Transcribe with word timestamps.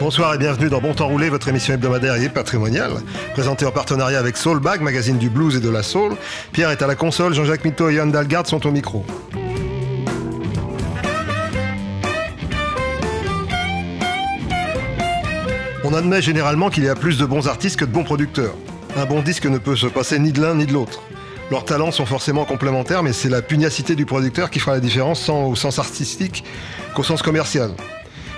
Bonsoir 0.00 0.32
et 0.32 0.38
bienvenue 0.38 0.70
dans 0.70 0.80
Bon 0.80 0.94
Temps 0.94 1.08
Roulé, 1.08 1.28
votre 1.28 1.48
émission 1.48 1.74
hebdomadaire 1.74 2.14
et 2.14 2.30
patrimoniale, 2.30 2.92
présentée 3.34 3.66
en 3.66 3.70
partenariat 3.70 4.18
avec 4.18 4.38
Soulbag, 4.38 4.80
magazine 4.80 5.18
du 5.18 5.28
blues 5.28 5.56
et 5.56 5.60
de 5.60 5.68
la 5.68 5.82
soul. 5.82 6.16
Pierre 6.52 6.70
est 6.70 6.80
à 6.80 6.86
la 6.86 6.94
console, 6.94 7.34
Jean-Jacques 7.34 7.66
Mito 7.66 7.90
et 7.90 7.96
Yann 7.96 8.10
Dalgard 8.10 8.46
sont 8.46 8.66
au 8.66 8.70
micro. 8.70 9.04
On 15.84 15.92
admet 15.92 16.22
généralement 16.22 16.70
qu'il 16.70 16.84
y 16.84 16.88
a 16.88 16.94
plus 16.94 17.18
de 17.18 17.26
bons 17.26 17.46
artistes 17.46 17.78
que 17.78 17.84
de 17.84 17.92
bons 17.92 18.04
producteurs. 18.04 18.54
Un 18.96 19.04
bon 19.04 19.20
disque 19.20 19.44
ne 19.44 19.58
peut 19.58 19.76
se 19.76 19.86
passer 19.86 20.18
ni 20.18 20.32
de 20.32 20.40
l'un 20.40 20.54
ni 20.54 20.64
de 20.64 20.72
l'autre. 20.72 21.02
Leurs 21.50 21.66
talents 21.66 21.90
sont 21.90 22.06
forcément 22.06 22.46
complémentaires, 22.46 23.02
mais 23.02 23.12
c'est 23.12 23.28
la 23.28 23.42
pugnacité 23.42 23.96
du 23.96 24.06
producteur 24.06 24.48
qui 24.48 24.60
fera 24.60 24.72
la 24.72 24.80
différence, 24.80 25.26
tant 25.26 25.44
au 25.44 25.56
sens 25.56 25.78
artistique 25.78 26.42
qu'au 26.94 27.02
sens 27.02 27.20
commercial. 27.20 27.72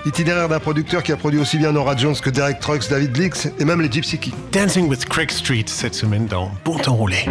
Itinéraire 0.04 0.48
d'un 0.48 0.58
producteur 0.58 1.02
qui 1.02 1.12
a 1.12 1.16
produit 1.16 1.38
aussi 1.38 1.58
bien 1.58 1.72
Nora 1.72 1.96
Jones 1.96 2.16
que 2.16 2.30
Derek 2.30 2.58
Trucks, 2.58 2.88
David 2.90 3.16
Leaks 3.16 3.48
et 3.58 3.64
même 3.64 3.80
les 3.80 3.90
Gypsy 3.90 4.18
Kings. 4.18 4.34
Dancing 4.50 4.88
with 4.88 5.04
Craig 5.04 5.30
Street 5.30 5.64
cette 5.66 5.94
semaine 5.94 6.26
dans 6.26 6.50
Bon 6.64 6.76
Temps 6.76 6.94
Roulé. 6.94 7.24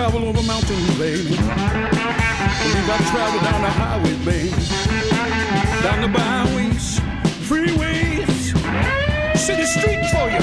Travel 0.00 0.28
over 0.28 0.42
mountains, 0.44 0.98
baby. 0.98 1.28
Believe 1.28 1.38
I 2.88 2.98
travel 3.12 3.40
down 3.44 3.60
the 3.60 3.72
highways, 3.80 4.24
baby. 4.24 4.48
Down 5.82 6.00
the 6.00 6.08
byways, 6.08 7.00
freeways, 7.44 8.32
city 9.36 9.66
streets 9.66 10.10
for 10.14 10.30
you. 10.30 10.40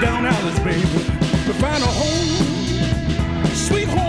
Down 0.00 0.24
alleys, 0.24 0.60
baby. 0.60 1.02
To 1.46 1.52
find 1.58 1.82
a 1.82 1.92
home, 2.00 2.30
sweet 3.54 3.88
home, 3.88 4.05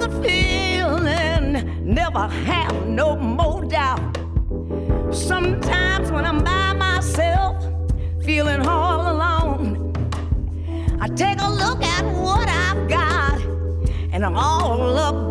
A 0.00 0.08
feeling, 0.22 1.84
never 1.84 2.26
have 2.26 2.86
no 2.86 3.16
more 3.16 3.62
doubt. 3.66 4.16
Sometimes 5.10 6.10
when 6.10 6.24
I'm 6.24 6.42
by 6.42 6.72
myself, 6.72 7.62
feeling 8.24 8.66
all 8.66 9.12
alone, 9.12 9.92
I 11.02 11.08
take 11.08 11.38
a 11.42 11.50
look 11.50 11.82
at 11.82 12.04
what 12.14 12.48
I've 12.48 12.88
got, 12.88 13.42
and 14.10 14.24
I'm 14.24 14.36
all 14.36 14.78
the 14.94 15.29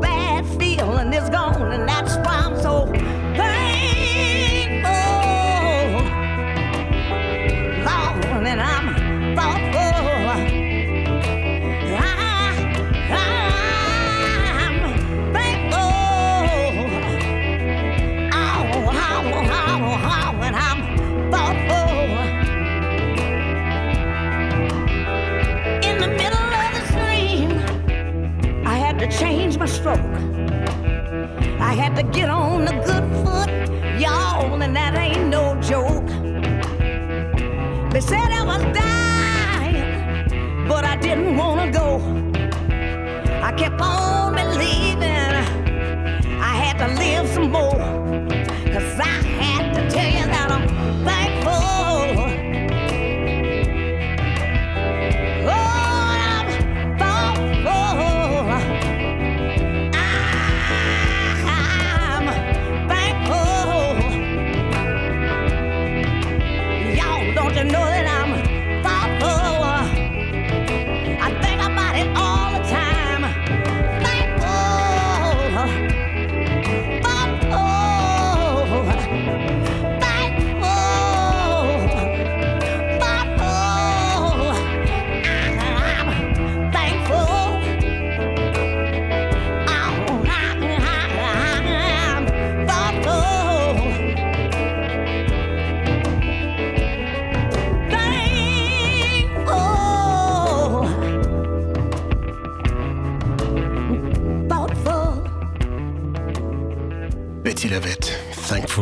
crecer, 38.00 38.32
avanzar. 38.32 38.69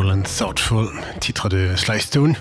And 0.06 0.22
Thoughtful, 0.24 0.90
titre 1.20 1.50
de 1.50 1.76
Sly 1.76 2.00
Stone. 2.00 2.36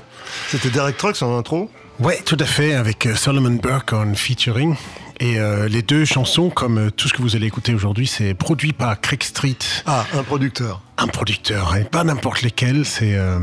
C'était 0.48 0.68
Derek 0.68 0.96
Trucks 0.98 1.22
en 1.22 1.36
intro. 1.38 1.70
Ouais, 1.98 2.20
tout 2.26 2.36
à 2.38 2.44
fait, 2.44 2.74
avec 2.74 3.06
euh, 3.06 3.14
Solomon 3.14 3.52
Burke 3.62 3.94
en 3.94 4.14
featuring. 4.14 4.74
Et 5.18 5.38
euh, 5.40 5.66
les 5.66 5.80
deux 5.80 6.04
chansons, 6.04 6.50
comme 6.50 6.76
euh, 6.78 6.90
tout 6.90 7.08
ce 7.08 7.14
que 7.14 7.22
vous 7.22 7.34
allez 7.34 7.46
écouter 7.46 7.72
aujourd'hui, 7.72 8.06
c'est 8.06 8.34
produit 8.34 8.74
par 8.74 9.00
Craig 9.00 9.22
Street, 9.22 9.56
Ah, 9.86 10.04
un 10.14 10.22
producteur. 10.22 10.82
un 10.98 11.06
producteur, 11.06 11.74
et 11.76 11.84
pas 11.84 12.04
n'importe. 12.04 12.44
C'est, 12.84 13.14
euh, 13.14 13.38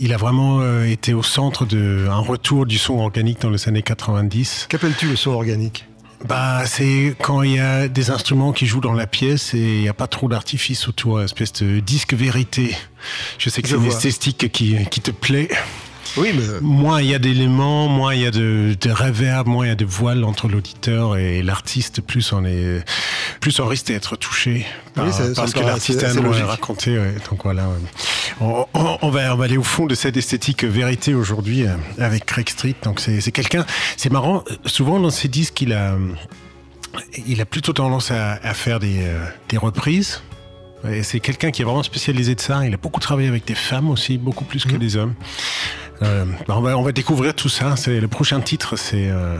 il 0.00 0.14
a 0.14 0.16
vraiment 0.16 0.60
euh, 0.62 0.84
été 0.84 1.12
au 1.12 1.22
centre 1.22 1.66
d'un 1.66 2.14
retour 2.16 2.64
du 2.64 2.78
son 2.78 2.98
organique 2.98 3.42
dans 3.42 3.50
les 3.50 3.68
années 3.68 3.82
90. 3.82 4.66
Qu'appelles-tu 4.70 5.06
le 5.08 5.16
son 5.16 5.32
organique? 5.32 5.84
Bah, 6.26 6.62
c'est 6.66 7.14
quand 7.22 7.42
il 7.42 7.54
y 7.54 7.60
a 7.60 7.88
des 7.88 8.10
instruments 8.10 8.52
qui 8.52 8.66
jouent 8.66 8.80
dans 8.80 8.92
la 8.92 9.06
pièce 9.06 9.54
et 9.54 9.58
il 9.58 9.80
n'y 9.82 9.88
a 9.88 9.94
pas 9.94 10.08
trop 10.08 10.28
d'artifice 10.28 10.88
autour, 10.88 11.18
une 11.18 11.24
espèce 11.24 11.52
de 11.52 11.80
disque 11.80 12.14
vérité. 12.14 12.76
Je 13.38 13.48
sais 13.50 13.62
que 13.62 13.68
c'est 13.68 13.76
une 13.76 13.84
esthétique 13.84 14.50
qui, 14.50 14.76
qui 14.90 15.00
te 15.00 15.10
plaît. 15.10 15.48
Oui, 16.18 16.30
mais 16.34 16.42
Moins 16.60 17.00
il 17.02 17.08
y 17.08 17.14
a 17.14 17.18
d'éléments, 17.18 17.88
moins 17.88 18.14
il 18.14 18.22
y 18.22 18.26
a 18.26 18.30
de, 18.30 18.76
de 18.80 18.90
reverb, 18.90 19.46
moins 19.46 19.66
il 19.66 19.68
y 19.68 19.72
a 19.72 19.76
de 19.76 19.84
voile 19.84 20.24
entre 20.24 20.48
l'auditeur 20.48 21.16
et 21.16 21.42
l'artiste. 21.42 22.00
Plus 22.00 22.32
on 22.32 22.44
est 22.44 22.84
plus 23.40 23.58
en 23.60 23.66
risque 23.66 23.86
d'être 23.86 24.16
touché 24.16 24.66
par, 24.94 25.06
Oui, 25.06 25.12
ça- 25.12 25.28
ça 25.28 25.34
par 25.34 25.44
me 25.44 25.48
ce 25.50 25.54
que 25.54 25.60
l'artiste 25.60 26.02
a 26.04 26.46
raconté. 26.46 26.98
ouais. 26.98 27.14
Donc 27.30 27.44
voilà. 27.44 27.68
ouais. 27.68 27.74
On, 28.40 28.66
on- 28.74 28.98
on 29.02 29.10
va, 29.10 29.32
on 29.34 29.36
va 29.36 29.44
aller 29.44 29.56
au 29.56 29.62
fond 29.62 29.86
de 29.86 29.94
cette 29.94 30.16
esthétique 30.16 30.64
vérité 30.64 31.14
aujourd'hui 31.14 31.66
euh, 31.66 31.74
avec 31.98 32.26
Craig 32.26 32.48
Street. 32.48 32.74
Donc 32.82 33.00
c'est 33.00 33.32
quelqu'un, 33.32 33.64
c'est 33.96 34.10
marrant, 34.12 34.44
euh, 34.50 34.54
souvent 34.66 34.98
dans 35.00 35.10
ses 35.10 35.28
disques, 35.28 35.60
il 35.62 35.72
a, 35.72 35.96
il 37.26 37.40
a 37.40 37.44
plutôt 37.44 37.72
tendance 37.72 38.10
à, 38.10 38.32
à 38.42 38.54
faire 38.54 38.80
des, 38.80 39.00
euh, 39.02 39.24
des 39.48 39.56
reprises. 39.58 40.22
Et 40.88 41.02
c'est 41.02 41.18
quelqu'un 41.18 41.50
qui 41.50 41.62
est 41.62 41.64
vraiment 41.64 41.82
spécialisé 41.82 42.36
de 42.36 42.40
ça. 42.40 42.64
Il 42.64 42.72
a 42.72 42.76
beaucoup 42.76 43.00
travaillé 43.00 43.26
avec 43.28 43.44
des 43.44 43.56
femmes 43.56 43.90
aussi, 43.90 44.16
beaucoup 44.16 44.44
plus 44.44 44.64
que 44.64 44.76
des 44.76 44.96
hommes. 44.96 45.14
Euh, 46.02 46.24
on, 46.48 46.60
va, 46.60 46.78
on 46.78 46.82
va 46.82 46.92
découvrir 46.92 47.34
tout 47.34 47.48
ça. 47.48 47.76
C'est 47.76 48.00
le 48.00 48.08
prochain 48.08 48.40
titre, 48.40 48.76
c'est 48.76 49.10
euh, 49.10 49.38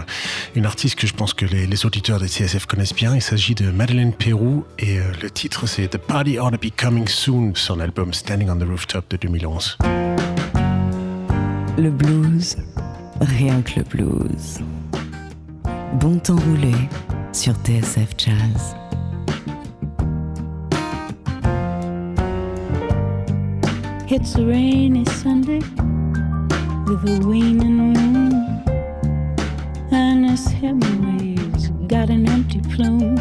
une 0.54 0.66
artiste 0.66 0.96
que 0.96 1.06
je 1.06 1.14
pense 1.14 1.34
que 1.34 1.46
les, 1.46 1.66
les 1.66 1.86
auditeurs 1.86 2.18
des 2.18 2.28
CSF 2.28 2.66
connaissent 2.66 2.94
bien. 2.94 3.14
Il 3.14 3.22
s'agit 3.22 3.54
de 3.54 3.70
Madeleine 3.70 4.12
Pérou 4.12 4.64
et 4.78 4.98
euh, 4.98 5.04
le 5.22 5.30
titre 5.30 5.66
c'est 5.66 5.88
The 5.88 5.98
Party 5.98 6.38
Ought 6.38 6.50
to 6.50 6.58
Be 6.58 6.70
Coming 6.76 7.08
Soon, 7.08 7.52
son 7.54 7.80
album 7.80 8.12
Standing 8.12 8.50
on 8.50 8.56
the 8.56 8.68
Rooftop 8.68 9.08
de 9.10 9.16
2011. 9.16 9.78
Le 11.78 11.90
blues, 11.90 12.56
rien 13.20 13.62
que 13.62 13.78
le 13.78 13.84
blues. 13.84 14.60
Bon 15.94 16.18
temps 16.18 16.36
roulé 16.36 16.74
sur 17.32 17.54
TSF 17.54 18.08
Jazz. 18.18 18.74
It's 24.10 24.36
a 24.36 24.42
rainy 24.42 25.04
Sunday 25.04 25.60
with 26.88 27.04
a 27.04 27.28
waning 27.28 27.92
moon. 27.92 28.64
Ernest 29.92 30.52
Hemingway's 30.52 31.68
got 31.86 32.08
an 32.08 32.26
empty 32.26 32.62
plume. 32.62 33.16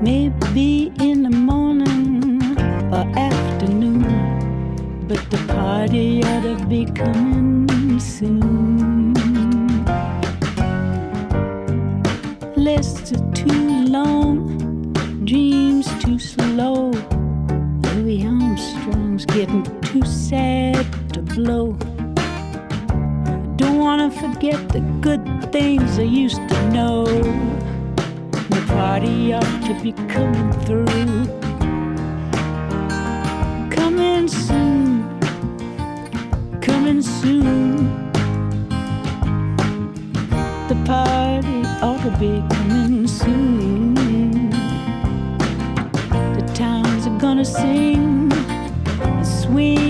Maybe 0.00 0.92
in 1.00 1.24
the 1.24 1.30
morning 1.30 2.40
or 2.92 3.04
afternoon, 3.18 5.06
but 5.08 5.28
the 5.28 5.38
party 5.52 6.22
ought 6.22 6.42
to 6.42 6.64
be 6.66 6.84
coming 6.84 7.98
soon. 7.98 9.14
Lists 12.54 13.12
are 13.12 13.32
too 13.32 13.86
long, 13.86 14.92
dreams 15.24 15.88
too 15.98 16.20
slow. 16.20 16.92
Louis 17.96 18.24
Armstrong's 18.24 19.26
getting 19.26 19.64
too 19.80 20.04
sad 20.04 20.86
to 21.12 21.20
blow. 21.20 21.76
Don't 23.56 23.78
wanna 23.78 24.10
forget 24.10 24.68
the 24.68 24.80
good 25.00 25.24
things 25.52 25.98
I 25.98 26.02
used 26.02 26.42
to 26.48 26.70
know. 26.70 27.04
The 28.54 28.62
party 28.66 29.32
ought 29.32 29.62
to 29.68 29.74
be 29.80 29.92
coming 30.14 30.52
through. 30.64 31.26
Coming 33.70 34.26
soon, 34.28 35.04
coming 36.60 37.00
soon. 37.00 38.10
The 40.68 40.76
party 40.84 41.62
ought 41.86 42.02
to 42.02 42.10
be 42.18 42.42
coming 42.56 43.06
soon. 43.06 44.50
The 46.38 46.44
towns 46.54 47.06
are 47.06 47.18
gonna 47.20 47.44
sing, 47.44 48.32
and 49.00 49.26
swing 49.26 49.83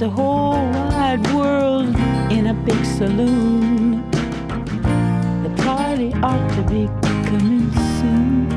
the 0.00 0.08
whole 0.08 0.64
wide 0.72 1.20
world 1.34 1.94
in 2.32 2.46
a 2.46 2.54
big 2.54 2.82
saloon. 2.86 4.00
The 5.42 5.52
party 5.62 6.14
ought 6.22 6.48
to 6.56 6.62
be 6.62 6.86
coming 7.28 7.70
soon. 7.98 8.50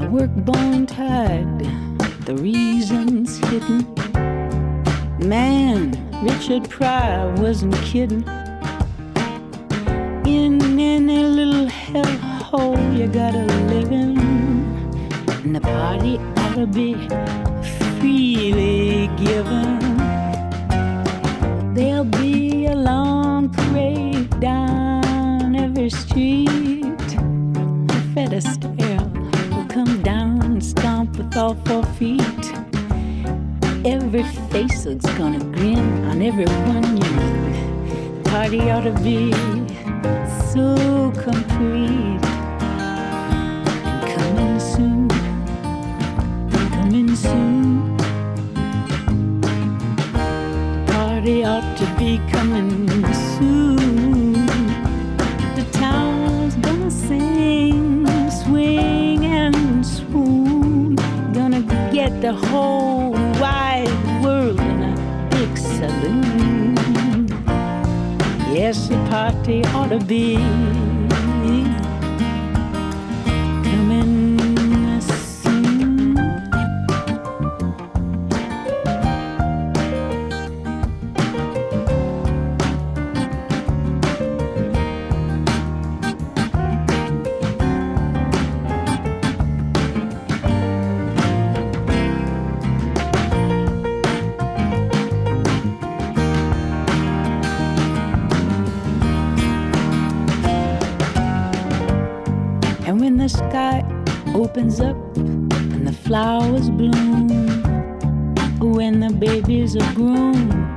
I 0.00 0.08
work 0.08 0.34
bone 0.34 0.86
tired, 0.86 1.60
the 2.26 2.34
reason's 2.34 3.38
hidden. 3.50 3.86
Man, 5.20 5.96
Richard 6.24 6.68
Pryor 6.68 7.32
wasn't 7.36 7.76
kidding. 7.82 8.24
In 10.26 10.60
any 10.80 11.22
little 11.22 11.68
hellhole 11.68 12.98
you 12.98 13.06
gotta 13.06 13.44
live 13.70 13.92
in, 13.92 14.11
and 15.44 15.56
the 15.56 15.60
party 15.60 16.18
ought 16.36 16.54
to 16.54 16.66
be 16.66 16.94
freely 17.98 19.08
given. 19.16 19.78
There'll 21.74 22.04
be 22.04 22.66
a 22.66 22.76
long 22.76 23.48
parade 23.48 24.38
down 24.40 25.56
every 25.56 25.90
street. 25.90 27.10
Fred 28.12 28.30
Astaire 28.30 29.04
will 29.50 29.66
come 29.66 30.02
down 30.02 30.42
and 30.42 30.64
stomp 30.64 31.16
with 31.16 31.36
all 31.36 31.54
four 31.66 31.84
feet. 31.96 32.44
Every 33.84 34.24
face 34.50 34.86
is 34.86 35.02
gonna 35.18 35.44
grin 35.56 36.04
on 36.04 36.22
everyone 36.22 36.96
you 36.96 37.10
meet. 37.18 38.24
Party 38.24 38.70
ought 38.70 38.82
to 38.82 38.92
be 39.02 39.32
so 40.52 41.10
complete. 41.24 42.31
Be 52.02 52.18
coming 52.32 52.88
soon. 53.36 54.46
The 55.58 55.64
town's 55.72 56.56
gonna 56.56 56.90
sing, 56.90 58.04
swing 58.42 59.24
and 59.24 59.86
swoon. 59.86 60.96
Gonna 61.32 61.62
get 61.92 62.20
the 62.20 62.32
whole 62.32 63.12
wide 63.42 63.96
world 64.22 64.58
in 64.58 64.78
a 64.92 64.94
big 65.30 65.56
saloon. 65.56 66.74
Yes, 68.58 68.88
the 68.88 68.98
party 69.08 69.64
ought 69.66 69.90
to 69.90 70.00
be 70.00 70.38
opens 104.52 104.80
up 104.80 105.16
and 105.16 105.86
the 105.86 105.92
flowers 105.92 106.68
bloom, 106.68 107.26
when 108.60 109.00
the 109.00 109.10
babies 109.10 109.74
are 109.76 109.94
grown, 109.94 110.71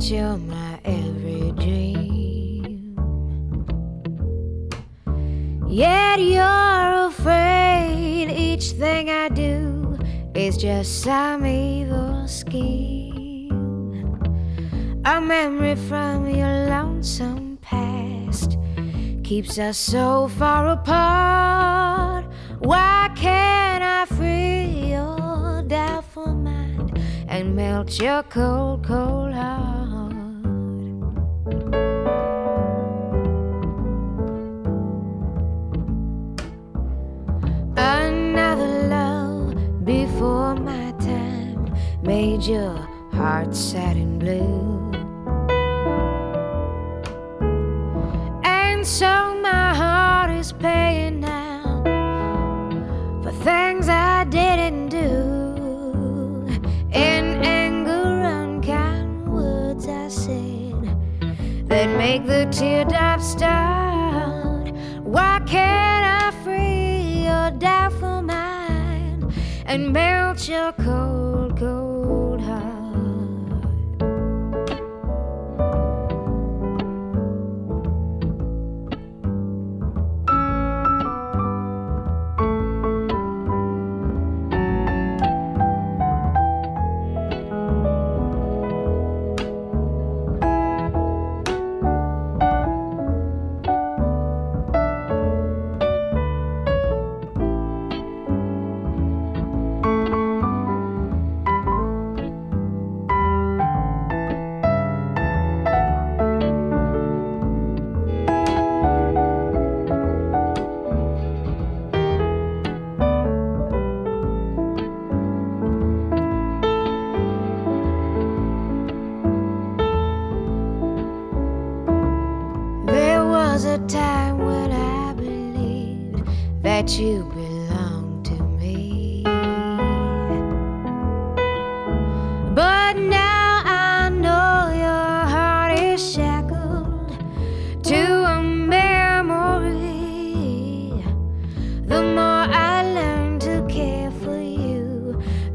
that 0.00 0.10
you're 0.10 0.36
my 0.38 0.80
every 0.84 1.52
dream. 1.52 2.96
Yet 5.68 6.20
you're 6.20 7.06
afraid 7.08 8.30
each 8.30 8.70
thing 8.70 9.10
I 9.10 9.28
do 9.28 9.98
is 10.34 10.56
just 10.56 11.02
some 11.02 11.44
evil 11.44 12.26
scheme. 12.26 13.50
A 15.04 15.20
memory 15.20 15.76
from 15.76 16.26
your 16.30 16.66
lonesome 16.68 17.58
past 17.60 18.56
keeps 19.22 19.58
us 19.58 19.76
so 19.76 20.28
far 20.28 20.68
apart. 20.68 22.24
Why 22.60 23.10
can't 23.16 23.84
I 23.84 24.06
free 24.06 24.92
your 24.92 25.62
doubtful 25.66 26.34
mind 26.34 26.98
and 27.28 27.54
melt 27.54 28.00
your 28.00 28.22
cold, 28.22 28.86
cold 28.86 29.34
heart? 29.34 29.79
Your 42.50 42.88
heart 43.12 43.54
sad 43.54 43.96
and 43.96 44.18
blue. 44.18 44.90
And 48.42 48.84
so 48.84 49.38
my 49.40 49.72
heart 49.72 50.30
is 50.32 50.52
paying 50.52 51.20
now 51.20 51.82
for 53.22 53.30
things 53.44 53.88
I 53.88 54.24
didn't 54.24 54.88
do. 54.88 55.12
In 56.92 57.24
anger, 57.44 58.20
unkind 58.40 59.32
words 59.32 59.86
I 59.86 60.08
said 60.08 60.82
that 61.68 61.86
make 61.96 62.26
the 62.26 62.48
teardrops 62.50 63.28
start. 63.28 64.72
Why 65.04 65.40
can't 65.46 66.04
I 66.24 66.32
free 66.42 67.26
your 67.26 67.52
doubtful 67.52 68.22
mind 68.22 69.32
and 69.66 69.92
melt 69.92 70.48
your 70.48 70.72
cold 70.72 71.09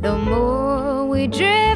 the 0.05 0.15
more 0.19 1.07
we 1.07 1.25
drift 1.25 1.74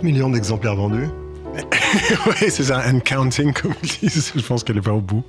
30 0.00 0.02
millions 0.04 0.30
d'exemplaires 0.30 0.76
vendus. 0.76 1.08
ouais, 2.26 2.48
c'est 2.48 2.62
ça, 2.64 2.80
and 2.88 3.00
counting, 3.00 3.52
comme 3.52 3.74
ils 3.82 4.08
disent. 4.08 4.32
Je 4.36 4.40
pense 4.40 4.62
qu'elle 4.64 4.78
est 4.78 4.82
pas 4.82 4.92
au 4.92 5.00
bout. 5.00 5.24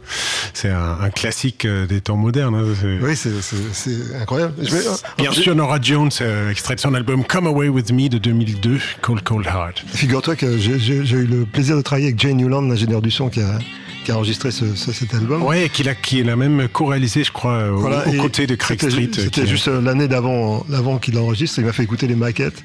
C'est 0.53 0.69
un, 0.69 0.97
un 1.01 1.10
classique 1.10 1.65
euh, 1.65 1.88
des 1.88 1.99
temps 1.99 2.15
modernes. 2.15 2.55
hein, 2.55 2.88
Oui, 3.01 3.15
c'est- 3.15 4.15
incroyable. 4.21 4.53
Je 4.62 4.69
vais- 4.69 4.84
Bien 5.17 5.31
sûr, 5.34 5.55
Nora 5.55 5.79
Jones, 5.81 6.12
euh, 6.21 6.49
extrait 6.51 6.75
de 6.75 6.79
son 6.79 6.93
album 6.93 7.25
Come 7.25 7.47
Away 7.47 7.67
With 7.69 7.91
Me 7.91 8.07
de 8.07 8.17
2002, 8.19 8.77
Cold 9.01 9.23
Cold 9.23 9.45
Heart. 9.47 9.84
Figure-toi 9.88 10.36
que 10.36 10.57
j'ai 10.57 10.95
eu 10.95 11.25
le 11.25 11.45
plaisir 11.45 11.75
de 11.75 11.81
travailler 11.81 12.07
avec 12.07 12.19
Jane 12.19 12.38
Newland, 12.38 12.62
l'ingénieur 12.69 13.01
du 13.01 13.10
son 13.12 13.29
qui 13.29 13.41
a, 13.41 13.57
qui 14.05 14.12
a 14.12 14.15
enregistré 14.15 14.51
ce- 14.51 14.75
ce- 14.75 14.93
cet 14.93 15.13
album. 15.15 15.41
Ouais, 15.43 15.69
qu'il 15.69 15.89
a, 15.89 15.95
qui 15.95 16.21
l'a 16.23 16.36
même 16.36 16.67
co-réalisé, 16.71 17.23
je 17.23 17.31
crois, 17.31 17.67
au- 17.71 17.79
Voilà, 17.79 18.07
aux 18.07 18.21
côtés 18.21 18.45
de 18.47 18.53
Craig 18.55 18.79
Street. 18.79 19.10
euh, 19.17 19.23
C'était 19.23 19.41
qui- 19.41 19.47
juste 19.47 19.67
euh, 19.67 19.81
l'année 19.81 20.07
d'avant 20.07 20.63
l'avant 20.69 20.97
qu'il 20.99 21.17
enregistre. 21.17 21.57
Il 21.60 21.65
m'a 21.65 21.73
fait 21.73 21.84
écouter 21.84 22.05
les 22.07 22.15
maquettes. 22.15 22.63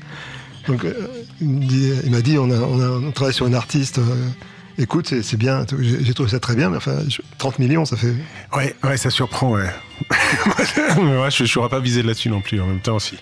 Donc, 0.68 0.84
euh, 0.84 0.92
il 1.40 1.60
dit- 1.66 2.10
m'a 2.10 2.20
dit 2.22 2.38
on, 2.38 2.50
a, 2.50 2.56
on, 2.56 2.80
a, 2.80 2.88
on 3.06 3.10
travaille 3.12 3.34
sur 3.34 3.46
une 3.46 3.54
artiste. 3.54 3.98
euh, 3.98 4.28
écoute, 4.78 5.12
c'est 5.22 5.36
bien. 5.36 5.64
J'ai 5.78 6.14
trouvé 6.14 6.30
ça 6.30 6.40
très 6.40 6.54
bien. 6.54 6.70
Mais 6.70 6.76
enfin, 6.76 6.98
je- 7.08 7.22
30 7.38 7.58
millions, 7.58 7.84
ça 7.84 7.96
fait. 7.96 8.14
Ouais, 8.56 8.74
ouais, 8.84 8.96
ça 8.96 9.10
surprend, 9.10 9.52
ouais. 9.52 9.68
Mais 10.98 11.18
ouais, 11.18 11.30
je 11.30 11.42
ne 11.44 11.48
saurais 11.48 11.70
pas 11.70 11.80
viser 11.80 12.02
là-dessus 12.02 12.28
non 12.28 12.40
plus. 12.42 12.60
En 12.60 12.66
même 12.66 12.80
temps, 12.80 12.98
si, 12.98 13.16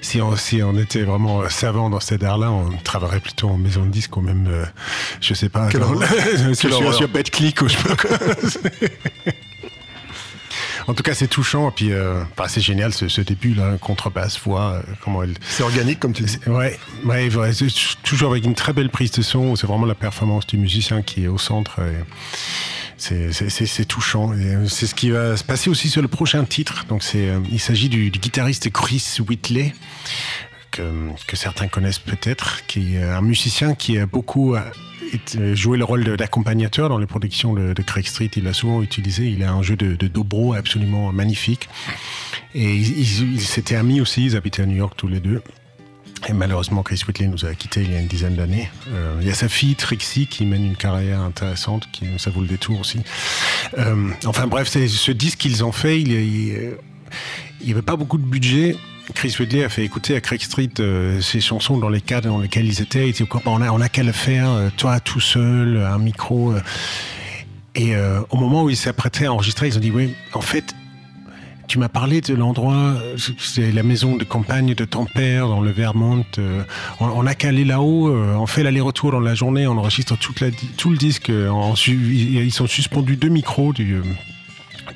si, 0.00 0.20
on, 0.20 0.36
si 0.36 0.62
on 0.62 0.76
était 0.78 1.02
vraiment 1.02 1.48
savant 1.48 1.90
dans 1.90 1.98
cet 2.00 2.22
art-là, 2.22 2.52
on 2.52 2.70
travaillerait 2.84 3.18
plutôt 3.20 3.48
en 3.48 3.58
maison 3.58 3.84
de 3.84 3.90
disque 3.90 4.16
ou 4.16 4.20
même, 4.20 4.46
euh, 4.48 4.64
je 5.20 5.34
sais 5.34 5.48
pas, 5.48 5.68
Quelle 5.68 5.80
dans- 5.80 6.00
sur, 6.54 6.94
sur 6.94 7.08
BetClick 7.08 7.60
ou 7.62 7.68
je 7.68 7.76
sais 7.76 7.82
pas 7.82 7.96
quoi. 7.96 8.10
En 10.86 10.94
tout 10.94 11.02
cas, 11.02 11.14
c'est 11.14 11.28
touchant. 11.28 11.68
Et 11.68 11.72
puis, 11.72 11.92
euh, 11.92 12.22
bah, 12.36 12.46
c'est 12.48 12.60
génial 12.60 12.92
ce, 12.92 13.08
ce 13.08 13.20
début 13.20 13.54
là, 13.54 13.76
contrebasse, 13.80 14.38
voix, 14.40 14.72
euh, 14.74 14.82
comment 15.02 15.22
elle. 15.22 15.34
C'est 15.48 15.62
organique, 15.62 16.00
comme 16.00 16.12
tu 16.12 16.22
dis. 16.24 16.38
Ouais, 16.46 16.78
ouais, 17.04 17.34
ouais, 17.34 17.52
c'est 17.52 17.66
toujours 18.02 18.30
avec 18.32 18.44
une 18.44 18.54
très 18.54 18.72
belle 18.72 18.90
prise 18.90 19.10
de 19.12 19.22
son. 19.22 19.56
C'est 19.56 19.66
vraiment 19.66 19.86
la 19.86 19.94
performance 19.94 20.46
du 20.46 20.58
musicien 20.58 21.02
qui 21.02 21.24
est 21.24 21.28
au 21.28 21.38
centre. 21.38 21.80
et 21.80 21.94
C'est 22.98 23.84
touchant. 23.86 24.32
Euh, 24.34 24.66
C'est 24.68 24.86
ce 24.86 24.94
qui 24.94 25.10
va 25.10 25.36
se 25.36 25.44
passer 25.44 25.70
aussi 25.70 25.88
sur 25.88 26.02
le 26.02 26.08
prochain 26.08 26.44
titre. 26.44 26.84
Donc, 26.88 27.02
c'est, 27.02 27.28
euh, 27.28 27.40
il 27.50 27.60
s'agit 27.60 27.88
du, 27.88 28.10
du 28.10 28.18
guitariste 28.18 28.70
Chris 28.70 29.16
Whitley. 29.26 29.74
Que, 30.74 31.36
certains 31.36 31.68
connaissent 31.68 31.98
peut-être, 31.98 32.66
qui 32.66 32.96
est 32.96 33.02
un 33.02 33.20
musicien 33.20 33.74
qui 33.74 33.98
a 33.98 34.06
beaucoup 34.06 34.54
euh, 34.54 34.60
été- 35.12 35.54
joué 35.54 35.78
le 35.78 35.84
rôle 35.84 36.04
d'accompagnateur 36.16 36.88
dans 36.88 36.98
les 36.98 37.06
productions 37.06 37.54
de, 37.54 37.82
Craig 37.82 38.06
Street. 38.06 38.30
Il 38.36 38.44
l'a 38.44 38.52
souvent 38.52 38.82
utilisé. 38.82 39.26
Il 39.28 39.42
a 39.44 39.52
un 39.52 39.62
jeu 39.62 39.76
de, 39.76 39.94
dobro 40.08 40.54
absolument 40.54 41.12
magnifique. 41.12 41.68
Et 42.54 42.74
ils 42.76 43.40
s'étaient 43.40 43.76
amis 43.76 44.00
aussi. 44.00 44.24
Ils 44.24 44.36
habitaient 44.36 44.62
à 44.62 44.66
New 44.66 44.76
York 44.76 44.94
tous 44.96 45.08
les 45.08 45.20
deux. 45.20 45.42
Et 46.28 46.32
malheureusement, 46.32 46.82
Chris 46.82 47.02
Whitley 47.06 47.26
nous 47.26 47.44
a 47.44 47.54
quittés 47.54 47.82
il 47.82 47.92
y 47.92 47.96
a 47.96 48.00
une 48.00 48.06
dizaine 48.06 48.34
d'années. 48.34 48.70
Euh, 48.88 49.18
il 49.20 49.26
y 49.26 49.30
a 49.30 49.34
sa 49.34 49.48
fille 49.48 49.74
Trixie 49.74 50.26
qui 50.26 50.46
mène 50.46 50.64
une 50.64 50.76
carrière 50.76 51.20
intéressante, 51.20 51.88
qui 51.92 52.06
ça 52.18 52.30
vaut 52.30 52.40
le 52.40 52.46
détour 52.46 52.80
aussi. 52.80 53.00
Euh, 53.78 54.10
enfin 54.24 54.46
bref, 54.46 54.68
ce 54.68 55.10
disque 55.12 55.38
qu'ils 55.38 55.64
ont 55.64 55.72
fait, 55.72 56.00
il 56.00 56.76
n'y 57.64 57.72
avait 57.72 57.82
pas 57.82 57.96
beaucoup 57.96 58.18
de 58.18 58.24
budget. 58.24 58.76
Chris 59.12 59.36
Whitley 59.38 59.64
a 59.64 59.68
fait 59.68 59.84
écouter 59.84 60.16
à 60.16 60.20
Craig 60.20 60.40
Street 60.40 60.70
euh, 60.80 61.20
ses 61.20 61.40
chansons 61.40 61.76
dans 61.76 61.90
les 61.90 62.00
cas 62.00 62.20
dans 62.22 62.38
lesquels 62.38 62.64
ils 62.66 62.80
étaient. 62.80 63.08
Il 63.08 63.12
dit 63.12 63.26
quoi, 63.26 63.42
on 63.44 63.60
a, 63.60 63.70
on 63.70 63.80
a 63.80 63.88
qu'à 63.88 64.02
le 64.02 64.12
faire, 64.12 64.48
euh, 64.48 64.70
toi 64.74 64.98
tout 65.00 65.20
seul, 65.20 65.76
un 65.76 65.98
micro. 65.98 66.52
euh. 66.52 66.60
Et 67.76 67.92
au 68.30 68.36
moment 68.36 68.62
où 68.62 68.70
ils 68.70 68.76
s'apprêtaient 68.76 69.26
à 69.26 69.32
enregistrer, 69.32 69.66
ils 69.66 69.76
ont 69.76 69.80
dit 69.80 69.90
oui, 69.90 70.14
en 70.32 70.40
fait, 70.40 70.76
tu 71.66 71.80
m'as 71.80 71.88
parlé 71.88 72.20
de 72.20 72.32
l'endroit, 72.32 72.94
c'est 73.36 73.72
la 73.72 73.82
maison 73.82 74.14
de 74.14 74.22
campagne 74.22 74.74
de 74.76 74.84
ton 74.84 75.06
père 75.06 75.48
dans 75.48 75.60
le 75.60 75.72
Vermont. 75.72 76.24
On, 77.00 77.06
on 77.06 77.26
a 77.26 77.34
calé 77.34 77.64
là-haut, 77.64 78.14
on 78.14 78.46
fait 78.46 78.62
l'aller-retour 78.62 79.10
dans 79.10 79.18
la 79.18 79.34
journée, 79.34 79.66
on 79.66 79.76
enregistre 79.76 80.16
tout 80.16 80.90
le 80.90 80.96
disque. 80.96 81.32
ils 81.88 82.52
sont 82.52 82.68
suspendus 82.68 83.16
deux 83.16 83.28
micros 83.28 83.72
du, 83.72 84.00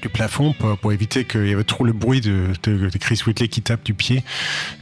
du 0.02 0.08
plafond 0.08 0.52
pour, 0.52 0.78
pour 0.78 0.92
éviter 0.92 1.24
qu'il 1.24 1.46
y 1.48 1.52
avait 1.52 1.64
trop 1.64 1.84
le 1.84 1.92
bruit 1.92 2.20
de, 2.20 2.46
de- 2.62 2.88
de 2.90 2.98
Chris 2.98 3.20
Whitley 3.26 3.48
qui 3.48 3.62
tape 3.62 3.84
du 3.84 3.94
pied. 3.94 4.22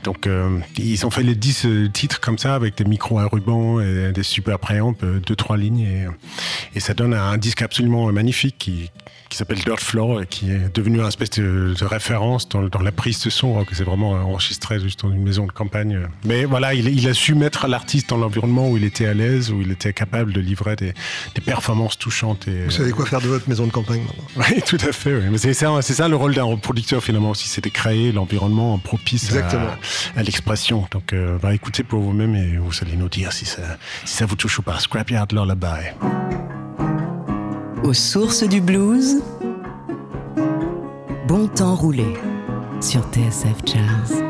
Donc 0.05 0.26
euh, 0.26 0.59
ils 0.79 1.05
ont 1.07 1.11
fait 1.11 1.22
les 1.22 1.35
10 1.35 1.66
euh, 1.66 1.88
titres 1.88 2.20
comme 2.20 2.38
ça 2.38 2.55
avec 2.55 2.76
des 2.76 2.85
micros 2.85 3.18
à 3.18 3.26
ruban 3.26 3.81
et 3.81 4.12
des 4.12 4.22
super 4.22 4.59
préamps, 4.59 4.94
euh, 5.02 5.20
deux 5.20 5.37
trois 5.37 5.57
lignes 5.57 5.81
et, 5.81 6.07
et 6.74 6.81
ça 6.81 6.94
donne 6.94 7.14
un 7.14 7.37
disque 7.38 7.62
absolument 7.62 8.11
magnifique 8.12 8.57
qui, 8.59 8.90
qui 9.29 9.37
s'appelle 9.37 9.59
Dirt 9.59 9.81
Floor 9.81 10.23
et 10.23 10.27
qui 10.27 10.51
est 10.51 10.75
devenu 10.75 10.99
une 11.01 11.07
espèce 11.07 11.31
de, 11.31 11.75
de 11.79 11.85
référence 11.85 12.49
dans, 12.49 12.62
dans 12.62 12.81
la 12.81 12.93
prise 12.93 13.21
de 13.25 13.31
son, 13.31 13.55
alors 13.55 13.67
que 13.67 13.75
c'est 13.75 13.85
vraiment 13.85 14.12
enregistré 14.12 14.79
juste 14.81 15.03
dans 15.03 15.11
une 15.12 15.23
maison 15.23 15.47
de 15.47 15.53
campagne. 15.53 15.99
Mais 16.25 16.45
voilà, 16.45 16.75
il, 16.75 16.89
il 16.89 17.09
a 17.09 17.15
su 17.15 17.35
mettre 17.35 17.67
l'artiste 17.67 18.09
dans 18.11 18.17
l'environnement 18.19 18.69
où 18.71 18.77
il 18.77 18.85
était 18.85 19.07
à 19.07 19.15
l'aise, 19.15 19.51
où 19.51 19.61
il 19.61 19.71
était 19.73 19.93
capable 19.93 20.33
de 20.33 20.41
livrer 20.41 20.77
des, 20.77 20.95
des 21.35 21.41
performances 21.41 21.99
touchantes. 21.99 22.47
Et, 22.49 22.65
Vous 22.65 22.71
savez 22.71 22.93
quoi 22.93 23.07
faire 23.07 23.21
de 23.21 23.29
votre 23.29 23.49
maison 23.49 23.67
de 23.67 23.73
campagne 23.73 24.03
maintenant? 24.03 24.25
Oui, 24.57 24.62
tout 24.67 24.79
à 24.89 24.93
fait. 24.93 25.15
Oui. 25.17 25.25
Mais 25.31 25.39
c'est 25.39 25.55
ça, 25.55 26.09
le 26.09 26.17
rôle 26.17 26.35
d'un 26.35 26.57
producteur 26.57 27.03
finalement 27.03 27.31
aussi, 27.31 27.49
c'est 27.49 27.65
de 27.65 27.69
créer 27.71 28.12
l'environnement 28.12 28.79
propice 28.79 29.25
Exactement. 29.25 29.71
à, 30.17 30.21
à 30.21 30.23
l'expression. 30.23 30.87
Donc, 30.91 31.12
euh, 31.12 31.39
bah, 31.39 31.55
écoutez 31.55 31.83
pour 31.83 32.01
vous-même 32.01 32.35
et 32.37 32.57
vous 32.57 32.73
allez 32.83 32.97
nous 32.97 33.09
dire 33.09 33.33
si 33.33 33.45
ça, 33.45 33.62
si 34.05 34.17
ça 34.17 34.27
vous 34.27 34.37
touche 34.37 34.59
ou 34.59 34.62
pas. 34.62 34.79
Scrapyard 34.79 35.27
Lullaby. 35.33 35.91
Aux 37.87 37.94
sources 37.94 38.42
du 38.42 38.61
blues, 38.61 39.22
bon 41.29 41.46
temps 41.46 41.77
roulé 41.77 42.16
sur 42.81 43.01
TSF 43.12 43.64
Jazz. 43.64 44.25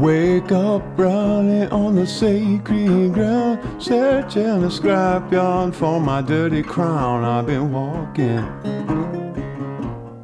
Wake 0.00 0.50
up 0.50 0.82
running 0.96 1.70
on 1.70 1.94
the 1.94 2.04
sacred 2.04 3.12
ground, 3.14 3.60
searching 3.78 4.64
a 4.64 4.68
scrapyard 4.68 5.72
for 5.72 6.00
my 6.00 6.22
dirty 6.22 6.64
crown. 6.64 7.24
I've 7.24 7.46
been 7.46 7.70
walking 7.70 8.44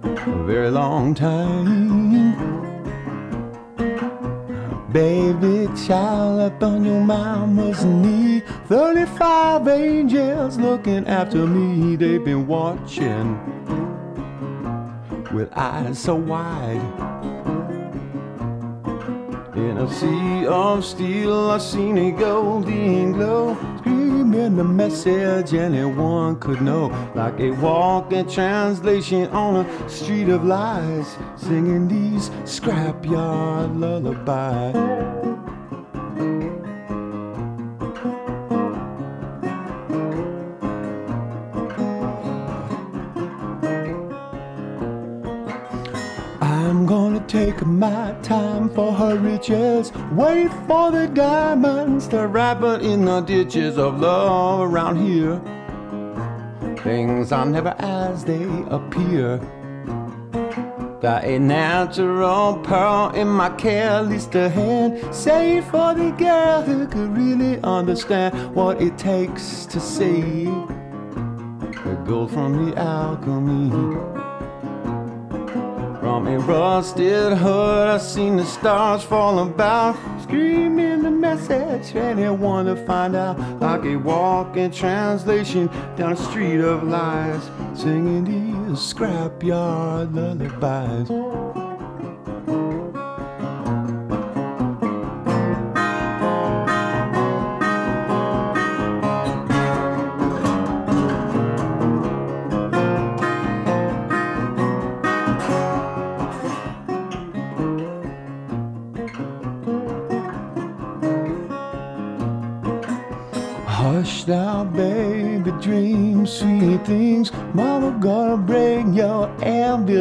a 0.02 0.44
very 0.44 0.70
long 0.72 1.14
time. 1.14 2.07
Baby 4.92 5.68
child 5.86 6.40
up 6.40 6.62
on 6.62 6.82
your 6.82 7.00
mama's 7.00 7.84
knee. 7.84 8.40
35 8.68 9.68
angels 9.68 10.56
looking 10.56 11.06
after 11.06 11.46
me. 11.46 11.94
They've 11.94 12.24
been 12.24 12.46
watching 12.46 13.38
with 15.34 15.50
eyes 15.52 15.98
so 15.98 16.14
wide. 16.14 16.80
In 19.56 19.76
a 19.76 19.92
sea 19.92 20.46
of 20.46 20.82
steel, 20.82 21.50
I've 21.50 21.60
seen 21.60 21.98
a 21.98 22.10
golden 22.12 23.12
glow, 23.12 23.54
screaming 24.28 24.56
the 24.56 24.64
message 24.64 25.54
anyone 25.54 26.38
could 26.38 26.60
know. 26.60 26.88
Like 27.14 27.40
a 27.40 27.50
walking 27.52 28.28
translation 28.28 29.28
on 29.28 29.64
a 29.64 29.88
street 29.88 30.28
of 30.28 30.44
lies, 30.44 31.16
singing 31.36 31.88
these 31.88 32.28
scrapyard 32.44 33.78
lullabies. 33.78 35.27
My 47.78 48.12
time 48.22 48.68
for 48.74 48.92
her 48.92 49.16
riches. 49.16 49.92
Wait 50.12 50.48
for 50.66 50.90
the 50.90 51.06
diamonds 51.06 52.08
to 52.08 52.26
ripen 52.26 52.80
in 52.80 53.04
the 53.04 53.20
ditches 53.20 53.78
of 53.78 54.00
love 54.00 54.60
around 54.60 54.96
here. 54.96 55.40
Things 56.82 57.30
are 57.30 57.46
never 57.46 57.74
as 57.78 58.24
they 58.24 58.44
appear. 58.68 59.38
Got 61.00 61.24
a 61.24 61.38
natural 61.38 62.58
pearl 62.64 63.14
in 63.14 63.28
my 63.28 63.50
careless 63.50 64.26
hand. 64.26 65.14
Save 65.14 65.64
for 65.66 65.94
the 65.94 66.10
girl 66.18 66.62
who 66.62 66.88
could 66.88 67.16
really 67.16 67.60
understand 67.62 68.54
what 68.54 68.82
it 68.82 68.98
takes 68.98 69.64
to 69.66 69.78
see 69.78 70.44
the 71.84 72.02
gold 72.04 72.32
from 72.32 72.70
the 72.70 72.76
alchemy. 72.76 74.27
From 76.18 76.26
a 76.26 76.38
rusted 76.40 77.38
hood, 77.38 77.86
I 77.86 77.96
seen 77.98 78.38
the 78.38 78.44
stars 78.44 79.04
fall 79.04 79.38
about, 79.38 79.94
screaming 80.20 81.04
the 81.04 81.12
message. 81.12 81.94
Anyone 81.94 82.66
to 82.66 82.74
find 82.74 83.14
out, 83.14 83.38
like 83.60 83.84
a 83.84 83.94
walking 83.94 84.72
translation 84.72 85.70
down 85.94 86.14
a 86.14 86.16
street 86.16 86.58
of 86.58 86.82
lies, 86.82 87.48
singing 87.72 88.24
these 88.24 88.80
scrapyard 88.80 90.12
lullabies. 90.12 91.08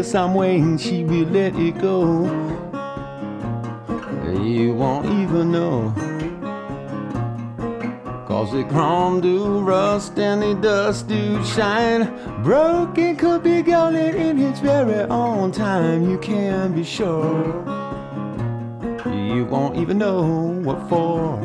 Some 0.08 0.34
way 0.34 0.56
and 0.58 0.80
she 0.80 1.04
will 1.04 1.28
let 1.28 1.54
it 1.56 1.78
go. 1.80 2.24
You 4.42 4.74
won't 4.74 5.06
even 5.08 5.52
know. 5.52 5.94
Cause 8.26 8.54
the 8.54 8.64
chrome 8.64 9.20
do 9.20 9.60
rust 9.60 10.18
and 10.18 10.42
the 10.42 10.56
dust 10.56 11.10
do 11.10 11.44
shine. 11.44 12.14
Broken 12.42 13.18
could 13.18 13.44
be 13.44 13.62
golden 13.62 14.16
in 14.16 14.40
its 14.40 14.62
very 14.62 15.02
own 15.10 15.52
time, 15.52 16.10
you 16.10 16.18
can 16.20 16.74
be 16.74 16.86
sure. 16.86 17.44
You 19.06 19.44
won't 19.44 19.76
even 19.76 19.98
know 19.98 20.22
what 20.64 20.88
for. 20.88 21.38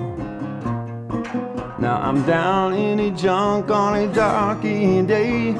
Now 1.81 2.01
I'm 2.01 2.25
down 2.27 2.75
in 2.75 2.98
the 2.98 3.11
junk 3.11 3.70
on 3.70 3.96
a 3.96 4.14
darky 4.14 5.03
day, 5.03 5.57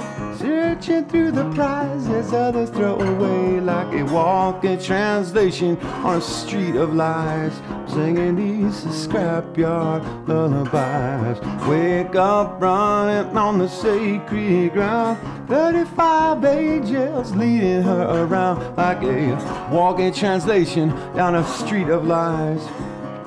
searching 0.73 1.05
through 1.05 1.31
the 1.31 1.51
prizes. 1.51 2.33
Others 2.33 2.71
throw 2.71 2.99
away, 2.99 3.61
like 3.61 3.93
a 3.93 4.05
walking 4.05 4.81
translation 4.81 5.79
on 6.03 6.17
a 6.17 6.21
street 6.21 6.77
of 6.77 6.95
lies, 6.95 7.53
singing 7.87 8.37
these 8.37 8.75
scrapyard 8.85 10.03
lullabies. 10.27 11.39
Wake 11.69 12.15
up 12.17 12.61
running 12.61 13.37
on 13.37 13.59
the 13.59 13.69
sacred 13.69 14.73
ground, 14.73 15.19
35 15.49 16.45
angels 16.45 17.33
leading 17.35 17.83
her 17.83 18.25
around, 18.25 18.77
like 18.77 19.03
a 19.03 19.69
walking 19.71 20.13
translation 20.13 20.89
down 21.15 21.35
a 21.35 21.45
street 21.47 21.89
of 21.89 22.07
lies. 22.07 22.63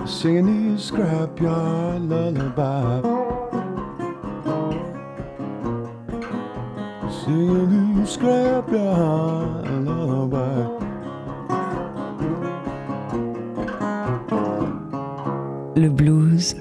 Singing 0.10 0.72
these 0.72 0.90
scrapyard 0.90 2.10
Le 15.76 15.90
blues, 15.90 16.56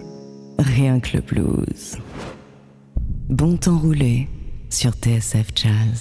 rien 0.59 1.01
que 1.01 1.19
le 1.19 1.23
blues. 1.23 1.99
Bon 3.29 3.59
temps 3.59 3.77
roulé 3.77 4.27
sur 4.71 4.93
TSF 4.93 5.49
Jazz. 5.55 6.01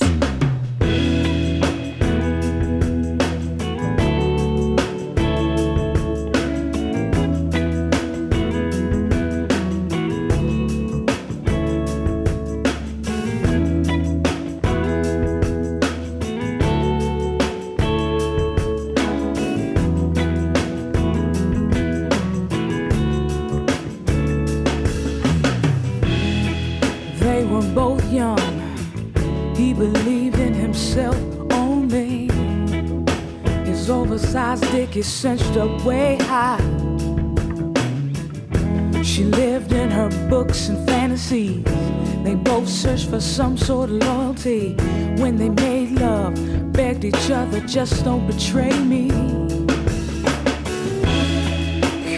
And 40.53 40.87
fantasies. 40.87 41.63
They 42.23 42.35
both 42.35 42.69
searched 42.69 43.09
for 43.09 43.19
some 43.19 43.57
sort 43.57 43.89
of 43.89 43.95
loyalty. 43.95 44.75
When 45.17 45.35
they 45.35 45.49
made 45.49 45.99
love, 45.99 46.35
begged 46.71 47.03
each 47.05 47.31
other, 47.31 47.59
just 47.61 48.05
don't 48.05 48.27
betray 48.27 48.71
me. 48.93 49.09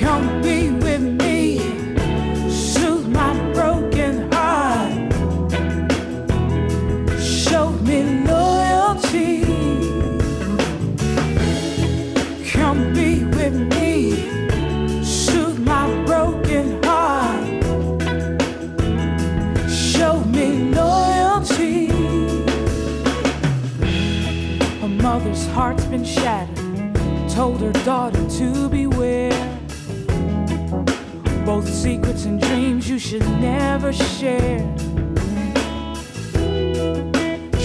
Come 0.02 0.42
be 0.42 0.70
with 0.86 1.02
me, 1.22 1.60
soothe 2.50 3.08
my 3.08 3.34
broken 3.54 4.30
heart. 4.34 5.14
Show 7.22 7.70
me 7.88 8.00
loyalty. 8.32 9.46
Come 12.52 12.94
be 12.94 13.24
with 13.38 13.56
me, 13.74 13.85
been 25.96 26.04
shattered. 26.04 27.30
Told 27.30 27.62
her 27.62 27.72
daughter 27.86 28.30
to 28.40 28.68
beware. 28.68 29.60
Both 31.46 31.70
secrets 31.70 32.26
and 32.26 32.42
dreams 32.42 32.90
you 32.90 33.00
should 33.00 33.28
never 33.40 33.94
share. 33.94 34.60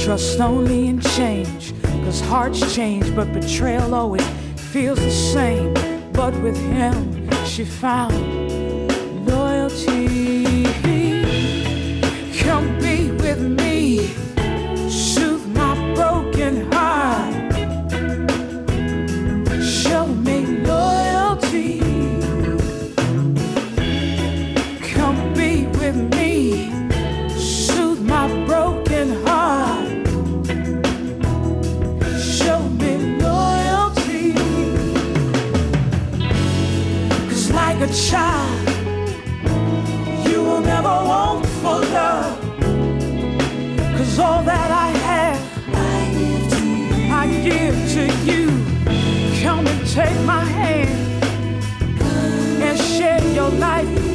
Trust 0.05 0.41
only 0.41 0.87
in 0.87 1.01
change, 1.01 1.75
cause 2.05 2.21
hearts 2.21 2.75
change, 2.75 3.15
but 3.17 3.33
betrayal 3.33 3.95
always 3.95 4.27
feels 4.73 5.01
the 5.01 5.11
same. 5.11 5.75
But 6.13 6.35
with 6.41 6.57
him, 6.57 7.29
she 7.45 7.65
found 7.65 8.40
life 53.59 54.10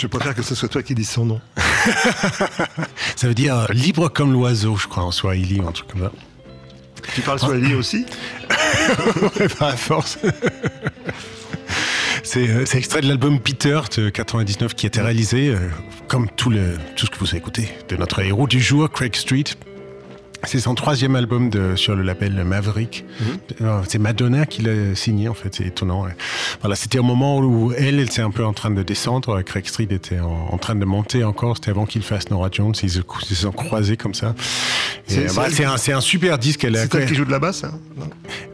Je 0.00 0.06
préfère 0.06 0.34
que 0.34 0.42
ce 0.42 0.54
soit 0.54 0.68
toi 0.68 0.82
qui 0.82 0.94
dises 0.94 1.10
son 1.10 1.24
nom. 1.24 1.40
Ça 3.16 3.26
veut 3.26 3.34
dire 3.34 3.58
euh, 3.58 3.66
libre 3.72 4.08
comme 4.08 4.32
l'oiseau, 4.32 4.76
je 4.76 4.86
crois, 4.86 5.02
en 5.02 5.10
Swahili 5.10 5.60
ou 5.60 5.66
un 5.66 5.72
truc 5.72 5.88
comme 5.88 6.02
ça. 6.02 6.12
Tu 7.14 7.20
parles 7.22 7.40
Swahili 7.40 7.74
aussi? 7.74 8.06
Ouais, 9.38 9.48
Par 9.48 9.68
la 9.68 9.76
force. 9.76 10.18
C'est 12.22 12.48
euh, 12.48 12.66
c'est 12.66 12.78
extrait 12.78 13.00
de 13.00 13.08
l'album 13.08 13.40
Peter 13.40 13.80
de 13.96 14.10
99 14.10 14.74
qui 14.74 14.86
a 14.86 14.88
été 14.88 15.00
réalisé, 15.00 15.48
euh, 15.48 15.70
comme 16.08 16.28
tout, 16.28 16.50
le, 16.50 16.76
tout 16.94 17.06
ce 17.06 17.10
que 17.10 17.18
vous 17.18 17.28
avez 17.28 17.38
écouté, 17.38 17.70
de 17.88 17.96
notre 17.96 18.20
héros 18.20 18.46
du 18.46 18.60
jour, 18.60 18.90
Craig 18.90 19.16
Street. 19.16 19.44
C'est 20.44 20.60
son 20.60 20.74
troisième 20.74 21.16
album 21.16 21.50
de, 21.50 21.74
sur 21.76 21.96
le 21.96 22.02
label 22.02 22.32
Maverick. 22.44 23.04
Euh, 23.60 23.80
C'est 23.88 23.98
Madonna 23.98 24.46
qui 24.46 24.62
l'a 24.62 24.94
signé, 24.94 25.28
en 25.28 25.34
fait, 25.34 25.54
c'est 25.54 25.64
étonnant. 25.66 26.04
ouais. 26.04 26.14
Voilà, 26.60 26.76
c'était 26.76 26.98
au 26.98 27.02
moment 27.02 27.38
où 27.40 27.72
elle, 27.76 27.86
elle 27.96 28.00
était 28.00 28.22
un 28.22 28.30
peu 28.30 28.44
en 28.44 28.52
train 28.52 28.70
de 28.70 28.82
descendre. 28.82 29.42
Craig 29.42 29.66
Street 29.66 29.88
était 29.90 30.20
en, 30.20 30.48
en 30.52 30.58
train 30.58 30.74
de 30.76 30.84
monter 30.84 31.24
encore. 31.24 31.56
C'était 31.56 31.70
avant 31.70 31.86
qu'il 31.86 32.02
fasse 32.02 32.30
Nora 32.30 32.48
Jones. 32.52 32.72
Ils 32.82 32.90
se, 32.90 33.00
ils 33.00 33.26
se 33.36 33.42
sont 33.42 33.52
croisés 33.52 33.96
comme 33.96 34.14
ça. 34.14 34.34
C'est- 35.06 35.28
euh, 35.28 35.32
bah, 35.34 35.46
c'est- 35.50 35.92
un, 35.92 36.00
super 36.00 36.38
disque. 36.38 36.60
C'est 36.72 36.94
elle 36.94 37.06
qui 37.06 37.14
joue 37.14 37.24
de 37.24 37.30
la 37.32 37.40
basse 37.40 37.64
hein 37.64 37.72
Non 37.96 38.08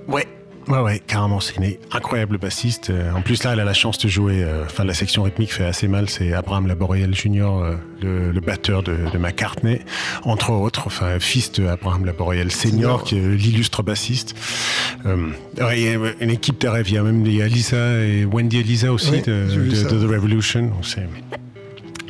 Ouais. 0.08 0.26
Ouais, 0.68 0.78
ouais, 0.80 0.98
carrément, 1.06 1.40
c'est 1.40 1.56
une 1.56 1.74
incroyable 1.92 2.38
bassiste. 2.38 2.88
Euh, 2.90 3.12
En 3.12 3.20
plus, 3.20 3.42
là, 3.44 3.52
elle 3.52 3.60
a 3.60 3.64
la 3.64 3.74
chance 3.74 3.98
de 3.98 4.08
jouer. 4.08 4.42
euh, 4.42 4.64
Enfin, 4.64 4.84
la 4.84 4.94
section 4.94 5.22
rythmique 5.22 5.52
fait 5.52 5.64
assez 5.64 5.88
mal. 5.88 6.08
C'est 6.08 6.32
Abraham 6.32 6.66
Laboriel 6.66 7.14
Jr., 7.14 7.42
euh, 7.42 7.74
le, 8.00 8.32
le 8.32 8.40
batteur 8.40 8.82
de, 8.82 8.96
de 9.12 9.18
McCartney, 9.18 9.80
entre 10.22 10.50
autres. 10.50 10.84
Enfin, 10.86 11.18
fils 11.20 11.52
de 11.52 11.66
Abraham 11.66 12.04
Laboriel 12.06 12.50
Senior, 12.50 13.04
qui 13.04 13.16
est 13.18 13.28
l'illustre 13.28 13.82
bassiste. 13.82 14.34
Euh, 15.04 15.28
ouais, 15.60 15.80
il 15.80 15.84
y 15.86 15.88
a 15.94 15.98
une 16.20 16.30
équipe 16.30 16.58
de 16.60 16.68
rêve. 16.68 16.88
Il 16.88 16.94
y 16.94 16.98
a 16.98 17.02
même 17.02 17.26
il 17.26 17.34
y 17.34 17.42
a 17.42 17.46
Lisa 17.48 17.98
et 17.98 18.24
Wendy 18.24 18.58
et 18.58 18.62
Lisa 18.62 18.92
aussi 18.92 19.20
de, 19.22 19.46
de- 19.70 20.06
The 20.06 20.08
Revolution. 20.10 20.70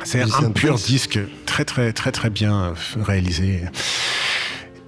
C'est 0.03 0.21
un 0.21 0.51
pur 0.51 0.75
disque 0.75 1.19
très, 1.45 1.65
très, 1.65 1.91
très, 1.91 2.11
très 2.11 2.29
bien 2.29 2.73
réalisé. 3.01 3.61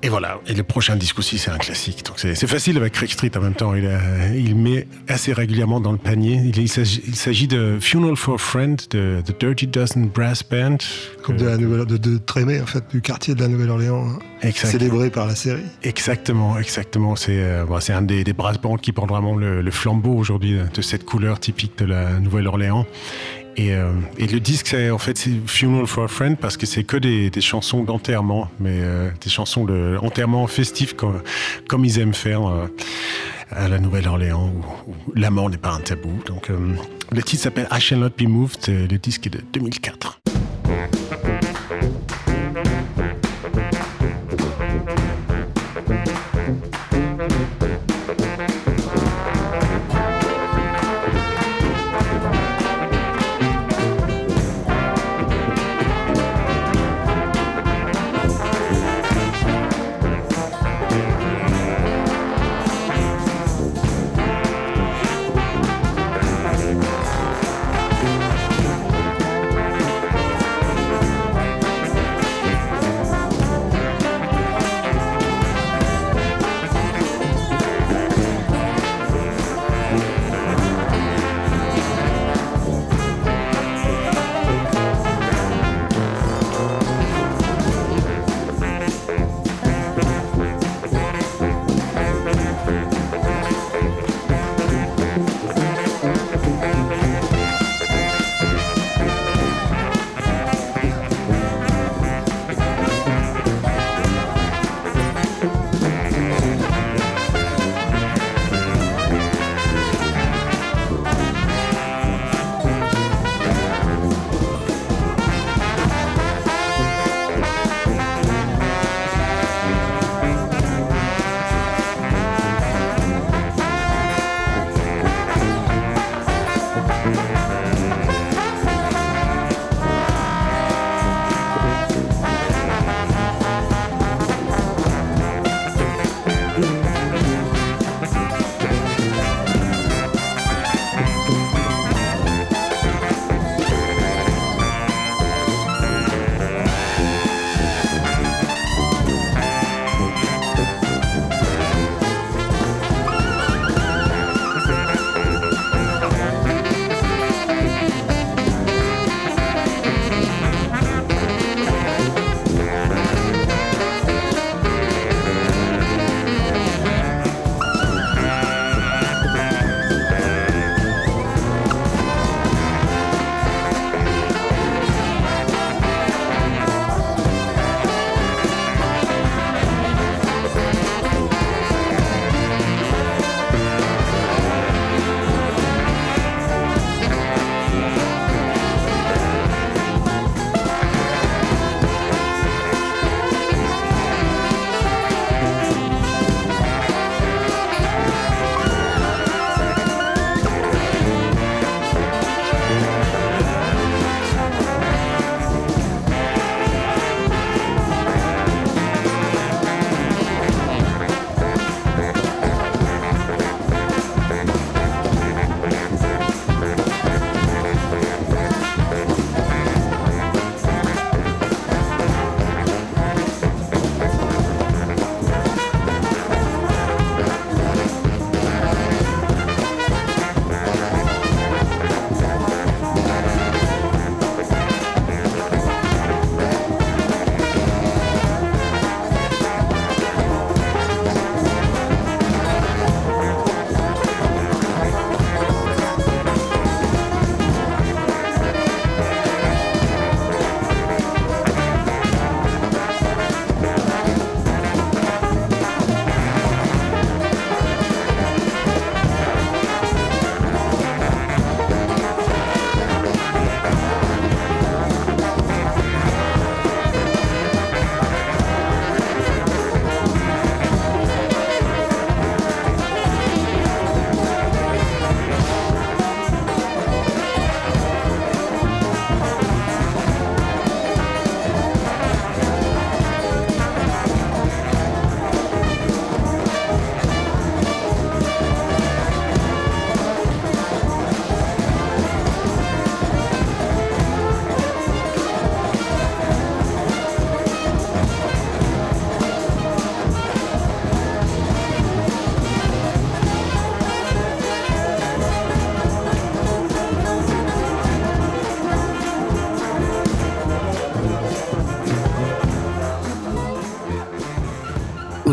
Et 0.04 0.10
voilà, 0.10 0.40
et 0.46 0.54
le 0.54 0.62
prochain 0.62 0.96
disque 0.96 1.18
aussi, 1.18 1.40
c'est 1.40 1.50
un 1.50 1.58
classique. 1.58 2.06
Donc 2.06 2.20
c'est 2.20 2.48
facile 2.48 2.78
avec 2.78 2.94
Craig 2.94 3.10
Street 3.10 3.32
en 3.36 3.42
même 3.42 3.56
temps. 3.56 3.74
Il, 3.74 3.88
a- 3.88 4.28
il 4.36 4.56
met 4.56 4.88
assez 5.08 5.34
régulièrement 5.34 5.80
dans 5.80 5.92
le 5.92 5.98
panier. 5.98 6.40
Il, 6.46 6.56
il 6.60 6.70
s'agit 6.70 7.48
de 7.48 7.78
Funeral 7.82 8.16
for 8.16 8.36
a 8.36 8.38
Friend 8.38 8.80
de 8.92 9.22
The 9.26 9.40
Dirty 9.40 9.66
Dozen 9.66 10.08
Brass 10.10 10.44
Band. 10.48 10.78
Groupe 11.24 11.38
de, 11.38 11.46
la 11.46 11.58
Nouvelle, 11.58 11.86
de, 11.88 11.98
de 11.98 12.18
Trémé, 12.20 12.62
en 12.62 12.68
fait, 12.68 12.84
du 12.92 13.02
quartier 13.02 13.34
de 13.34 13.42
la 13.42 13.48
Nouvelle-Orléans, 13.48 14.08
hein, 14.44 14.50
célébré 14.54 15.10
par 15.10 15.26
la 15.26 15.36
série. 15.36 15.64
Exactement, 15.82 16.60
exactement. 16.60 17.16
C'est 17.16 17.40
euh, 17.42 17.66
bon, 17.66 17.80
c'est 17.80 17.94
un 17.94 18.04
des, 18.04 18.24
des 18.24 18.34
brass 18.34 18.60
bands 18.62 18.78
qui 18.78 18.92
porte 18.92 19.10
vraiment 19.10 19.36
le, 19.36 19.64
le 19.64 19.72
flambeau 19.72 20.14
aujourd'hui 20.14 20.58
de 20.74 20.82
cette 20.84 21.06
couleur 21.06 21.40
typique 21.40 21.76
de 21.80 21.86
la 21.86 22.20
Nouvelle-Orléans. 22.20 22.86
Et, 23.58 23.74
euh, 23.74 23.92
et 24.20 24.28
le 24.28 24.40
disque, 24.40 24.68
c'est 24.68 24.92
en 24.92 25.00
fait 25.00 25.28
Funeral 25.48 25.88
for 25.88 26.04
a 26.04 26.08
Friend 26.08 26.38
parce 26.38 26.58
que 26.58 26.68
c'est 26.68 26.84
que 26.84 26.96
des, 26.96 27.32
des 27.32 27.42
chansons 27.42 27.84
d'enterrement, 27.84 28.50
mais 28.60 28.80
euh, 28.82 29.10
des 29.20 29.32
chansons 29.32 29.66
de 29.66 29.98
enterrement 30.02 30.46
festif 30.46 30.94
comme, 30.94 31.22
comme 31.68 31.84
ils 31.84 31.98
aiment 31.98 32.14
faire 32.14 32.48
euh, 32.48 32.68
à 33.50 33.68
la 33.68 33.80
Nouvelle-Orléans 33.80 34.54
où, 34.88 34.94
la 35.16 35.32
mort 35.32 35.50
n'est 35.50 35.58
pas 35.58 35.72
un 35.72 35.80
tabou. 35.80 36.22
Donc 36.28 36.52
euh, 36.52 36.76
le 37.12 37.24
titre 37.24 37.44
s'appelle 37.44 37.68
I 37.72 37.80
Shall 37.80 38.00
Not 38.00 38.12
Be 38.18 38.28
Moved. 38.28 38.68
Le 38.68 38.98
disque 38.98 39.26
est 39.26 39.32
de 39.32 39.42
2004. 39.54 40.20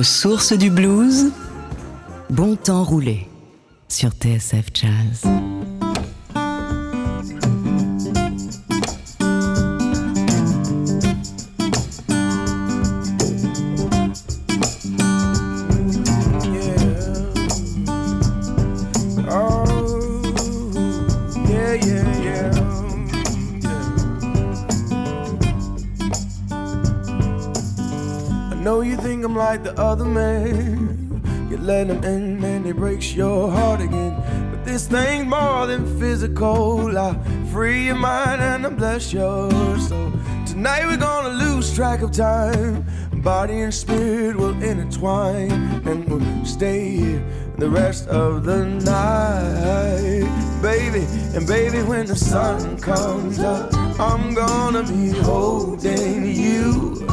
Sources 0.04 0.52
du 0.52 0.70
blues, 0.70 1.32
bon 2.30 2.56
temps 2.56 2.84
roulé 2.84 3.26
sur 3.88 4.10
TSF 4.10 4.66
Jazz. 4.74 5.33
Know 28.64 28.80
you 28.80 28.96
think 28.96 29.22
I'm 29.22 29.36
like 29.36 29.62
the 29.62 29.78
other 29.78 30.06
man. 30.06 31.20
You 31.50 31.58
let 31.58 31.88
him 31.88 32.02
in 32.02 32.42
and 32.42 32.64
he 32.64 32.72
breaks 32.72 33.14
your 33.14 33.50
heart 33.50 33.82
again. 33.82 34.14
But 34.50 34.64
this 34.64 34.86
thing's 34.86 35.26
more 35.26 35.66
than 35.66 36.00
physical. 36.00 36.96
I 36.96 37.14
free 37.52 37.84
your 37.84 37.96
mind 37.96 38.40
and 38.40 38.66
I 38.66 38.70
bless 38.70 39.12
yours. 39.12 39.88
So 39.88 40.10
tonight 40.46 40.86
we're 40.86 40.96
gonna 40.96 41.34
lose 41.44 41.74
track 41.74 42.00
of 42.00 42.12
time. 42.12 42.86
Body 43.22 43.60
and 43.60 43.74
spirit 43.74 44.34
will 44.34 44.56
intertwine 44.62 45.52
and 45.86 46.08
we'll 46.08 46.46
stay 46.46 46.96
here 46.96 47.24
the 47.58 47.68
rest 47.68 48.08
of 48.08 48.44
the 48.44 48.64
night, 48.64 50.62
baby. 50.62 51.04
And 51.36 51.46
baby, 51.46 51.82
when 51.82 52.06
the 52.06 52.16
sun 52.16 52.78
comes 52.80 53.40
up, 53.40 53.74
I'm 54.00 54.32
gonna 54.32 54.84
be 54.84 55.10
holding 55.10 56.24
you. 56.34 57.06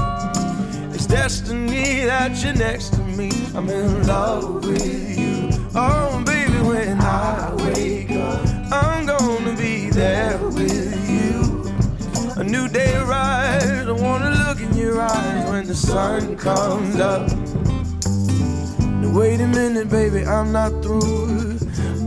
Destiny 1.12 2.06
that 2.06 2.42
you're 2.42 2.54
next 2.54 2.94
to 2.94 3.02
me. 3.02 3.30
I'm 3.54 3.70
in 3.70 4.08
love 4.08 4.66
with 4.66 5.20
you. 5.20 5.50
Oh, 5.76 6.24
baby, 6.26 6.58
when 6.66 7.02
I 7.02 7.54
wake 7.66 8.12
up, 8.12 8.48
I'm 8.72 9.06
gonna 9.06 9.54
be 9.58 9.90
there 9.90 10.38
with 10.38 11.10
you. 11.10 11.70
A 12.38 12.44
new 12.46 12.70
day 12.70 12.96
arrives. 12.96 13.90
I 13.90 13.92
wanna 13.92 14.32
look 14.48 14.62
in 14.62 14.74
your 14.74 15.02
eyes 15.02 15.50
when 15.50 15.68
the 15.68 15.76
sun 15.76 16.38
comes 16.38 16.98
up. 16.98 17.30
Now 19.02 19.12
wait 19.14 19.42
a 19.42 19.48
minute, 19.48 19.90
baby, 19.90 20.26
I'm 20.26 20.54
not 20.54 20.82
through. 20.82 21.60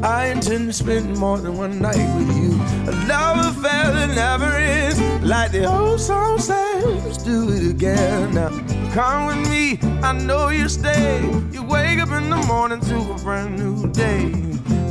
I 0.02 0.28
intend 0.28 0.68
to 0.68 0.72
spend 0.72 1.18
more 1.18 1.36
than 1.36 1.58
one 1.58 1.78
night 1.78 2.08
with 2.16 2.34
you. 2.38 2.52
A 2.90 2.92
love 3.06 3.54
affair 3.54 3.92
that 3.92 4.14
never 4.14 4.50
ends, 4.56 4.98
like 5.22 5.52
the 5.52 5.66
old 5.66 6.00
song 6.00 6.38
says. 6.38 7.04
Let's 7.04 7.22
do 7.22 7.50
it 7.50 7.70
again. 7.70 8.34
Now 8.34 8.48
come 8.94 9.26
with 9.26 9.50
me, 9.50 9.76
I 10.04 10.12
know 10.12 10.50
you 10.50 10.68
stay. 10.68 11.20
You 11.50 11.64
wake 11.64 11.98
up 11.98 12.10
in 12.10 12.30
the 12.30 12.36
morning 12.46 12.78
to 12.82 12.96
a 13.12 13.18
brand 13.24 13.58
new 13.58 13.90
day 13.90 14.30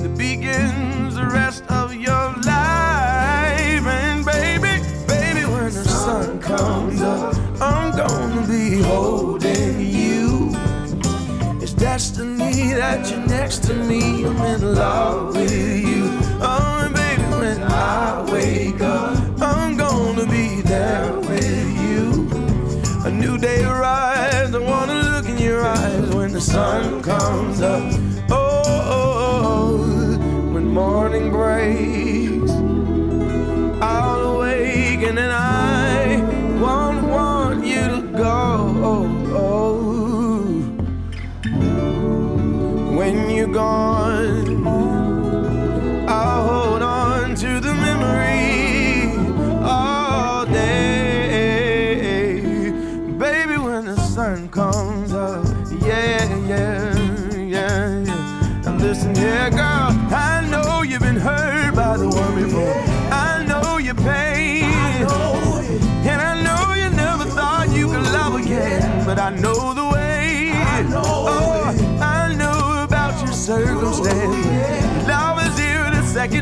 that 0.01 0.17
begins 0.17 1.15
the 1.15 1.25
rest 1.25 1.63
of 1.69 1.95
your 1.95 2.25
life. 2.43 3.85
And 3.99 4.25
baby, 4.25 4.83
baby, 5.07 5.45
when 5.45 5.71
the 5.73 5.85
sun 5.85 6.41
comes 6.41 7.01
up, 7.01 7.33
I'm 7.61 7.95
gonna 7.95 8.45
be 8.45 8.81
holding 8.81 9.79
you. 9.79 10.51
It's 11.61 11.73
destiny 11.73 12.73
that 12.73 13.09
you're 13.09 13.25
next 13.25 13.63
to 13.67 13.73
me. 13.73 14.25
I'm 14.25 14.35
in 14.53 14.75
love 14.75 15.33
with 15.33 15.87
you. 15.87 16.09
Oh, 16.41 16.81
and 16.83 16.93
baby, 16.93 17.23
when 17.39 17.63
I 17.63 18.29
wake 18.29 18.81
up, 18.81 19.41
I'm 19.41 19.77
gonna 19.77 20.25
be 20.25 20.61
there 20.61 21.13
with 21.21 21.77
you. 21.77 21.82
A 23.05 23.11
new 23.11 23.37
day 23.37 23.61
arrives. 23.63 24.55
I 24.55 24.59
wanna 24.59 24.95
look 25.03 25.27
in 25.27 25.37
your 25.37 25.65
eyes 25.65 26.09
when 26.15 26.31
the 26.31 26.39
sun 26.39 27.01
comes 27.01 27.59
up. 27.61 27.83
Oh, 28.31 28.63
oh, 28.65 29.41
oh, 29.51 30.53
when 30.53 30.67
morning 30.67 31.29
breaks, 31.29 32.51
I'll 33.81 34.21
awaken 34.35 35.17
and 35.17 35.33
I 35.33 36.21
won't 36.61 37.03
want 37.09 37.65
you 37.65 37.83
to 37.95 38.01
go. 38.15 38.39
When 42.97 43.29
you're 43.29 43.47
gone, 43.47 44.12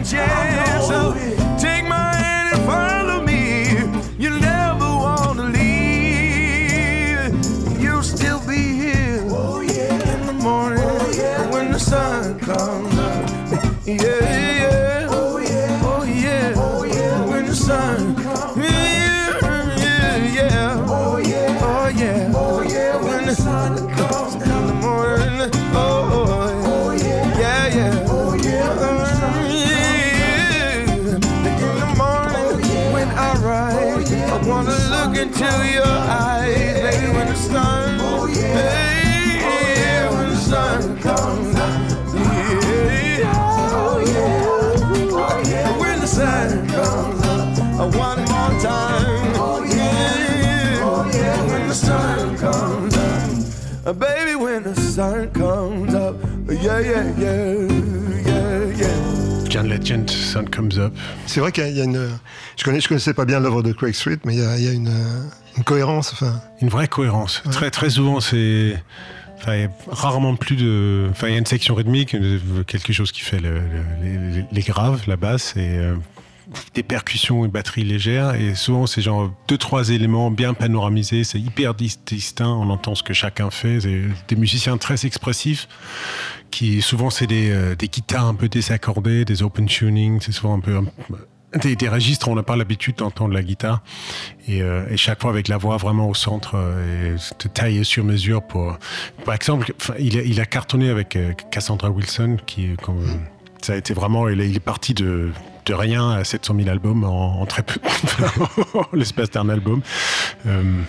second 0.04 0.20
chance. 0.20 0.88
So 0.88 1.14
take 1.58 1.86
my 1.88 2.14
hand 2.16 2.56
and 2.56 2.66
follow 2.66 3.22
me. 3.24 3.74
You'll 4.18 4.40
never 4.40 4.86
want 4.86 5.38
to 5.40 5.46
leave. 5.46 6.52
You'll 7.82 8.04
still 8.04 8.40
be 8.48 8.76
here 8.76 9.20
in 9.20 10.26
the 10.28 10.34
morning 10.34 10.80
when 11.52 11.72
the 11.72 11.80
sun 11.80 12.40
comes 12.40 12.98
up. 12.98 13.30
Yeah, 13.86 13.96
yeah. 13.96 14.81
Up, 53.86 53.88
uh, 53.88 53.94
baby, 53.94 54.36
when 54.36 54.64
the 54.64 54.76
sun 54.76 55.30
comes 55.32 55.94
up, 55.94 56.16
yeah, 56.50 56.80
yeah, 56.80 57.04
yeah, 57.18 57.56
yeah, 58.26 58.78
yeah. 58.78 59.50
John 59.50 59.68
Legend, 59.68 60.10
Sun 60.10 60.48
Comes 60.50 60.78
Up. 60.80 60.94
C'est 61.26 61.42
vrai 61.42 61.52
qu'il 61.52 61.68
y 61.76 61.82
a 61.82 61.84
une. 61.84 62.10
Je 62.58 62.64
connais, 62.64 62.80
je 62.80 62.88
connaissais 62.88 63.14
pas 63.14 63.26
bien 63.26 63.40
l'œuvre 63.42 63.62
de 63.64 63.74
Craig 63.74 63.94
Street, 63.94 64.18
mais 64.24 64.36
il 64.36 64.40
y 64.40 64.46
a, 64.46 64.58
il 64.58 64.64
y 64.64 64.70
a 64.70 64.72
une, 64.72 64.92
une 65.58 65.64
cohérence. 65.66 66.14
Enfin, 66.14 66.42
Une 66.62 66.70
vraie 66.70 66.88
cohérence. 66.88 67.44
Très 67.52 67.70
très 67.70 67.90
souvent, 67.90 68.22
c'est. 68.22 68.82
Enfin, 69.38 69.56
il 69.56 69.62
y 69.62 69.66
a 69.66 69.70
rarement 69.90 70.36
plus 70.38 70.56
de. 70.56 71.08
Enfin, 71.12 71.28
il 71.28 71.32
y 71.34 71.36
a 71.36 71.40
une 71.40 71.46
section 71.46 71.76
rythmique, 71.76 72.14
euh, 72.16 72.40
quelque 72.66 72.94
chose 72.94 73.12
qui 73.12 73.22
fait 73.22 73.40
le- 73.40 73.60
le- 73.60 74.32
les, 74.36 74.46
les 74.50 74.62
graves, 74.62 75.02
la 75.08 75.18
basse, 75.18 75.54
et 75.58 75.78
euh, 75.78 75.96
des 76.74 76.84
percussions 76.84 77.46
et 77.46 77.48
batteries 77.48 77.84
légères. 77.84 78.36
Et 78.36 78.56
souvent, 78.56 78.88
c'est 78.88 79.02
genre 79.02 79.32
deux, 79.48 79.58
trois 79.58 79.90
éléments 79.90 80.32
bien 80.32 80.54
panoramisés. 80.54 81.24
C'est 81.24 81.40
hyper 81.40 81.74
dis- 81.74 82.00
distinct. 82.06 82.50
On 82.50 82.70
entend 82.70 82.96
ce 82.96 83.04
que 83.04 83.14
chacun 83.14 83.50
fait. 83.50 83.82
C'est 83.82 84.02
des 84.28 84.36
musiciens 84.36 84.78
très 84.78 85.06
expressifs 85.06 85.68
qui, 86.50 86.82
souvent, 86.82 87.10
c'est 87.10 87.28
des, 87.28 87.50
euh, 87.52 87.76
des 87.76 87.88
guitares 87.88 88.26
un 88.26 88.36
peu 88.36 88.50
désaccordées, 88.50 89.26
des 89.26 89.44
open 89.44 89.66
tuning. 89.66 90.20
C'est 90.22 90.32
souvent 90.32 90.56
un 90.56 90.60
peu. 90.60 90.80
des, 91.62 91.76
des 91.76 91.90
registres, 91.90 92.28
on 92.28 92.36
n'a 92.36 92.44
pas 92.44 92.56
l'habitude 92.56 92.98
d'entendre 92.98 93.34
la 93.34 93.44
guitare. 93.44 93.82
Et, 94.48 94.62
euh, 94.62 94.96
chaque 94.98 95.22
fois 95.22 95.32
avec 95.32 95.48
la 95.48 95.58
voix 95.58 95.78
vraiment 95.78 96.08
au 96.08 96.14
centre 96.14 96.54
euh, 96.56 97.16
et 97.16 97.44
de 97.44 97.50
tailler 97.50 97.84
sur 97.84 98.04
mesure 98.04 98.42
pour. 98.44 98.78
Par 99.26 99.36
exemple, 99.36 99.74
il, 100.00 100.40
a, 100.40 100.46
cartonné 100.46 100.90
avec 100.90 101.16
euh, 101.16 101.34
Cassandra 101.52 101.90
Wilson, 101.90 102.38
qui 102.46 102.76
comme. 102.82 103.06
Ça 103.62 103.74
a 103.74 103.76
été 103.76 103.94
vraiment. 103.94 104.28
Il 104.28 104.42
est 104.42 104.60
parti 104.60 104.94
de, 104.94 105.32
rien 105.74 106.12
à 106.12 106.24
700 106.24 106.56
000 106.58 106.70
albums 106.70 107.04
en, 107.04 107.46
très 107.46 107.64
peu. 107.64 107.80
l'espace 108.94 109.30
d'un 109.32 109.50
album. 109.50 109.82
Euh, 110.48 110.82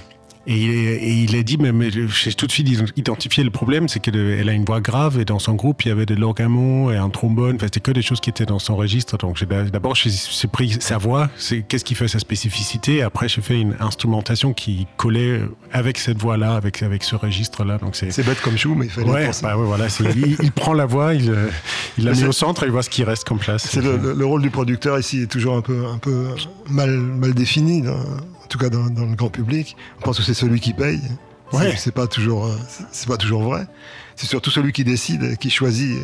Et 0.46 0.56
il, 0.56 0.70
est- 0.70 0.94
et 0.96 1.12
il 1.22 1.36
a 1.36 1.42
dit, 1.44 1.56
mais, 1.56 1.70
mais 1.70 1.88
j'ai 1.90 2.32
tout 2.32 2.46
de 2.48 2.52
suite 2.52 2.68
identifié 2.96 3.44
le 3.44 3.50
problème, 3.50 3.88
c'est 3.88 4.00
qu'elle 4.00 4.48
a 4.48 4.52
une 4.52 4.64
voix 4.64 4.80
grave 4.80 5.20
et 5.20 5.24
dans 5.24 5.38
son 5.38 5.54
groupe, 5.54 5.84
il 5.84 5.88
y 5.88 5.90
avait 5.92 6.04
de 6.06 6.14
l'orgamon 6.16 6.90
et 6.90 6.96
un 6.96 7.10
trombone. 7.10 7.54
Enfin, 7.56 7.66
c'était 7.66 7.78
que 7.80 7.92
des 7.92 8.02
choses 8.02 8.20
qui 8.20 8.30
étaient 8.30 8.44
dans 8.46 8.58
son 8.58 8.74
registre. 8.74 9.16
Donc 9.18 9.42
d'abord, 9.44 9.94
j'ai 9.94 10.10
pris 10.50 10.76
sa 10.80 10.98
voix, 10.98 11.30
c'est 11.36 11.62
qu'est-ce 11.62 11.84
qui 11.84 11.94
fait 11.94 12.08
sa 12.08 12.18
spécificité? 12.18 13.02
Après, 13.02 13.28
j'ai 13.28 13.40
fait 13.40 13.60
une 13.60 13.76
instrumentation 13.78 14.52
qui 14.52 14.86
collait 14.96 15.42
avec 15.72 15.98
cette 15.98 16.18
voix-là, 16.18 16.54
avec, 16.56 16.82
avec 16.82 17.04
ce 17.04 17.14
registre-là. 17.14 17.78
Donc 17.78 17.94
c'est 17.94 18.26
bête 18.26 18.40
comme 18.40 18.58
chou, 18.58 18.74
mais 18.74 18.86
il 18.86 18.90
fallait 18.90 19.10
Ouais, 19.10 19.26
penser. 19.26 19.42
bah 19.44 19.56
ouais, 19.56 19.64
voilà, 19.66 19.86
il, 20.16 20.36
il 20.42 20.50
prend 20.52 20.72
la 20.72 20.86
voix, 20.86 21.14
il, 21.14 21.30
euh, 21.30 21.48
il 21.98 22.04
la 22.04 22.12
met 22.14 22.24
au 22.26 22.32
centre 22.32 22.64
et 22.64 22.66
il 22.66 22.72
voit 22.72 22.82
ce 22.82 22.90
qui 22.90 23.04
reste 23.04 23.24
comme 23.24 23.38
place. 23.38 23.68
C'est 23.70 23.80
le, 23.80 23.96
le- 23.96 24.12
le 24.14 24.26
rôle 24.26 24.42
du 24.42 24.50
producteur 24.50 24.98
ici 24.98 25.20
est 25.22 25.26
toujours 25.30 25.56
un 25.56 25.60
peu, 25.62 25.86
un 25.86 25.98
peu 25.98 26.26
mal, 26.68 26.90
mal 26.98 27.32
défini, 27.34 27.82
en 28.42 28.46
tout 28.48 28.58
cas 28.58 28.68
dans, 28.68 28.86
dans 28.90 29.06
le 29.06 29.14
grand 29.16 29.30
public. 29.30 29.76
On 29.98 30.02
pense 30.02 30.18
que 30.18 30.22
c'est 30.24 30.34
celui 30.34 30.60
qui 30.60 30.72
paye. 30.72 31.00
C'est- 31.02 31.58
Ouais. 31.58 31.74
C'est 31.76 31.92
pas 31.92 32.06
toujours, 32.06 32.46
euh, 32.46 32.56
c'est- 32.92 33.06
pas 33.06 33.18
toujours 33.18 33.42
vrai. 33.42 33.66
C'est 34.16 34.26
surtout 34.26 34.50
celui 34.50 34.72
qui 34.72 34.84
décide, 34.84 35.36
qui 35.38 35.50
choisit. 35.50 35.96
et 35.98 36.02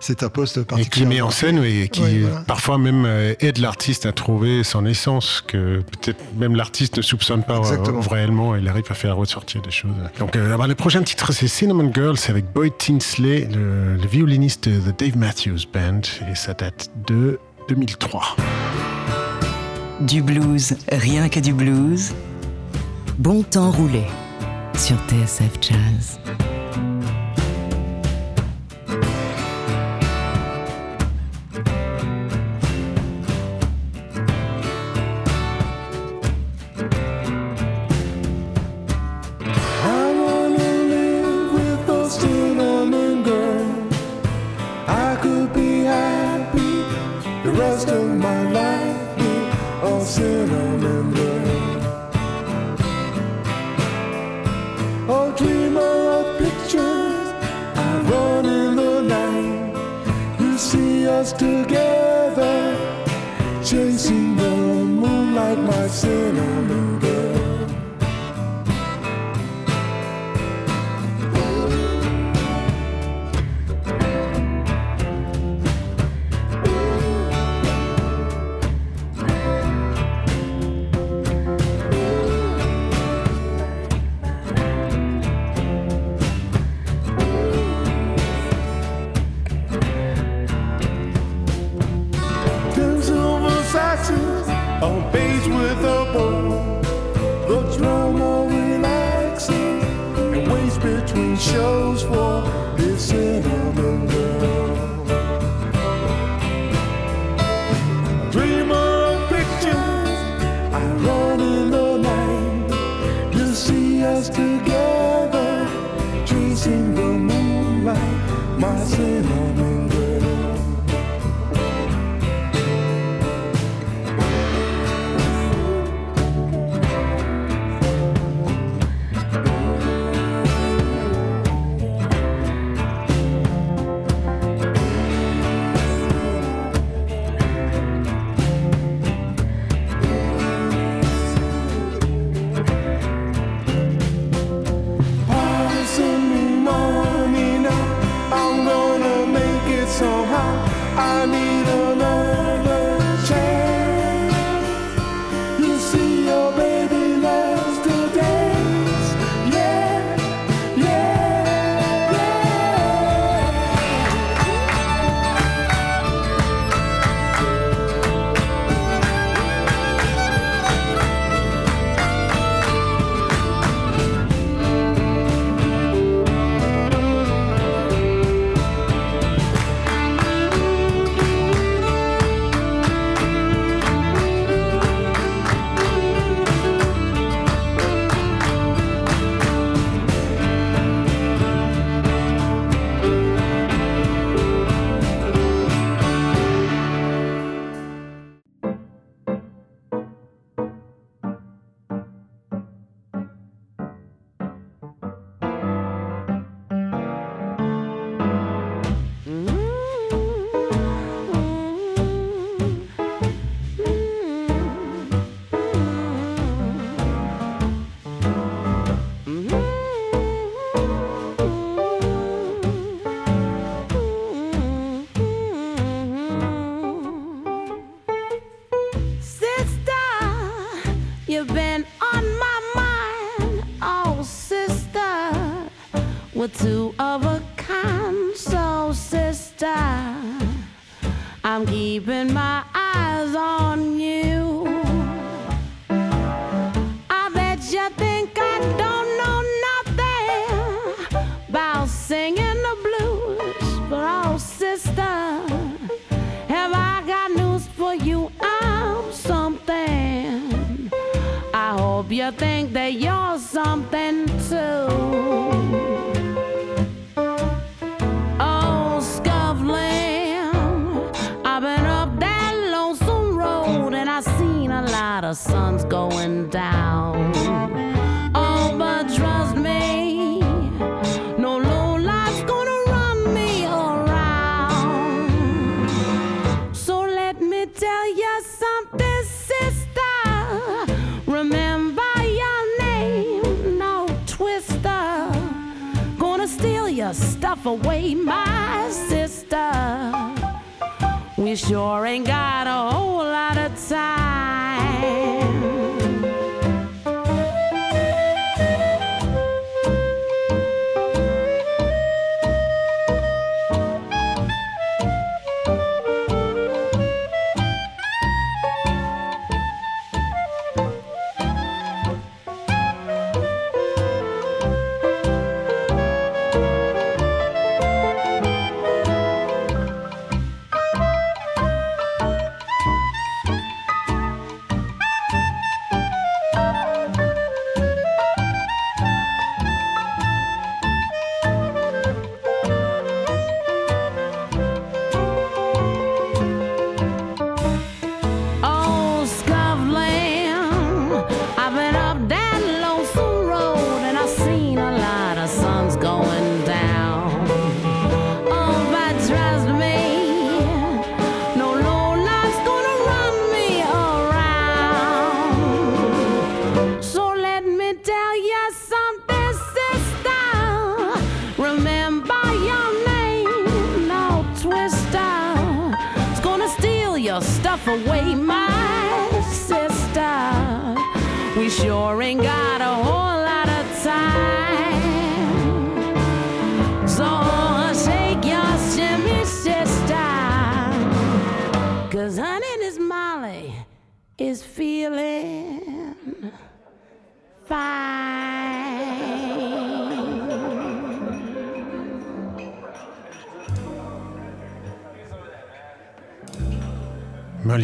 C'est 0.00 0.22
un 0.22 0.28
poste 0.28 0.58
Et 0.58 0.64
particulier. 0.64 1.04
qui 1.06 1.08
met 1.08 1.20
en 1.22 1.30
scène 1.30 1.64
et 1.64 1.88
qui 1.88 2.02
Ouais, 2.02 2.18
voilà. 2.20 2.40
parfois 2.42 2.76
même 2.78 3.04
euh, 3.06 3.34
aide 3.40 3.56
l'artiste 3.58 4.04
à 4.06 4.12
trouver 4.12 4.62
son 4.62 4.84
essence, 4.84 5.42
que 5.46 5.80
peut-être 5.80 6.22
même 6.36 6.54
l'artiste 6.56 6.98
ne 6.98 7.02
soupçonne 7.02 7.42
pas 7.42 7.54
euh, 7.56 7.60
Exactement. 7.60 8.00
réellement, 8.02 8.54
il 8.54 8.68
arrive 8.68 8.84
à 8.90 8.94
faire 8.94 9.16
ressortir 9.16 9.62
des 9.62 9.70
choses. 9.70 9.90
Donc 10.18 10.36
euh, 10.36 10.52
alors, 10.54 10.66
le 10.66 10.74
prochain 10.74 11.02
titre 11.02 11.32
c'est 11.32 11.48
Cinnamon 11.48 11.90
Girl, 11.94 12.18
c'est 12.18 12.30
avec 12.30 12.52
Boyd 12.52 12.74
Tinsley, 12.78 13.48
le, 13.52 13.96
le 13.96 14.06
violoniste 14.06 14.68
de 14.68 14.78
The 14.90 14.98
Dave 14.98 15.16
Matthews 15.16 15.60
Band, 15.72 16.02
et 16.30 16.34
ça 16.34 16.52
date 16.54 16.90
de 17.06 17.38
2003. 17.68 18.36
Du 20.00 20.22
blues, 20.22 20.76
rien 20.90 21.28
que 21.28 21.38
du 21.38 21.52
blues. 21.52 22.12
Bon 23.18 23.44
temps 23.44 23.70
roulé 23.70 24.02
sur 24.76 24.96
TSF 25.06 25.52
Jazz. 25.60 26.18
Us 61.24 61.32
together, 61.32 62.76
chasing 63.64 64.36
the 64.36 64.50
moonlight, 65.00 65.58
my 65.58 65.86
cinnamon 65.88 66.93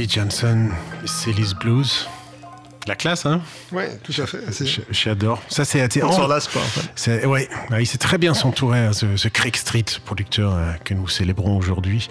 Molly 0.00 0.08
Johnson, 0.08 0.70
Célis 1.04 1.52
Blues. 1.60 2.08
La 2.86 2.94
classe, 2.94 3.26
hein? 3.26 3.42
Ouais, 3.72 3.88
tout 4.02 4.12
à 4.20 4.26
fait. 4.26 4.38
J'adore. 4.90 5.42
Ça, 5.48 5.64
c'est 5.64 5.80
assez. 5.80 6.02
On 6.02 6.12
s'en 6.12 6.26
lasse 6.26 6.48
pas, 6.48 6.60
en 6.60 6.62
fait. 6.62 7.26
Ouais, 7.26 7.48
ouais, 7.70 7.82
il 7.82 7.86
s'est 7.86 7.98
très 7.98 8.18
bien 8.18 8.34
s'entourer, 8.34 8.78
hein, 8.80 8.92
ce, 8.92 9.16
ce 9.16 9.28
Craig 9.28 9.54
Street, 9.56 9.84
producteur 10.04 10.54
euh, 10.54 10.72
que 10.84 10.94
nous 10.94 11.08
célébrons 11.08 11.56
aujourd'hui. 11.56 12.08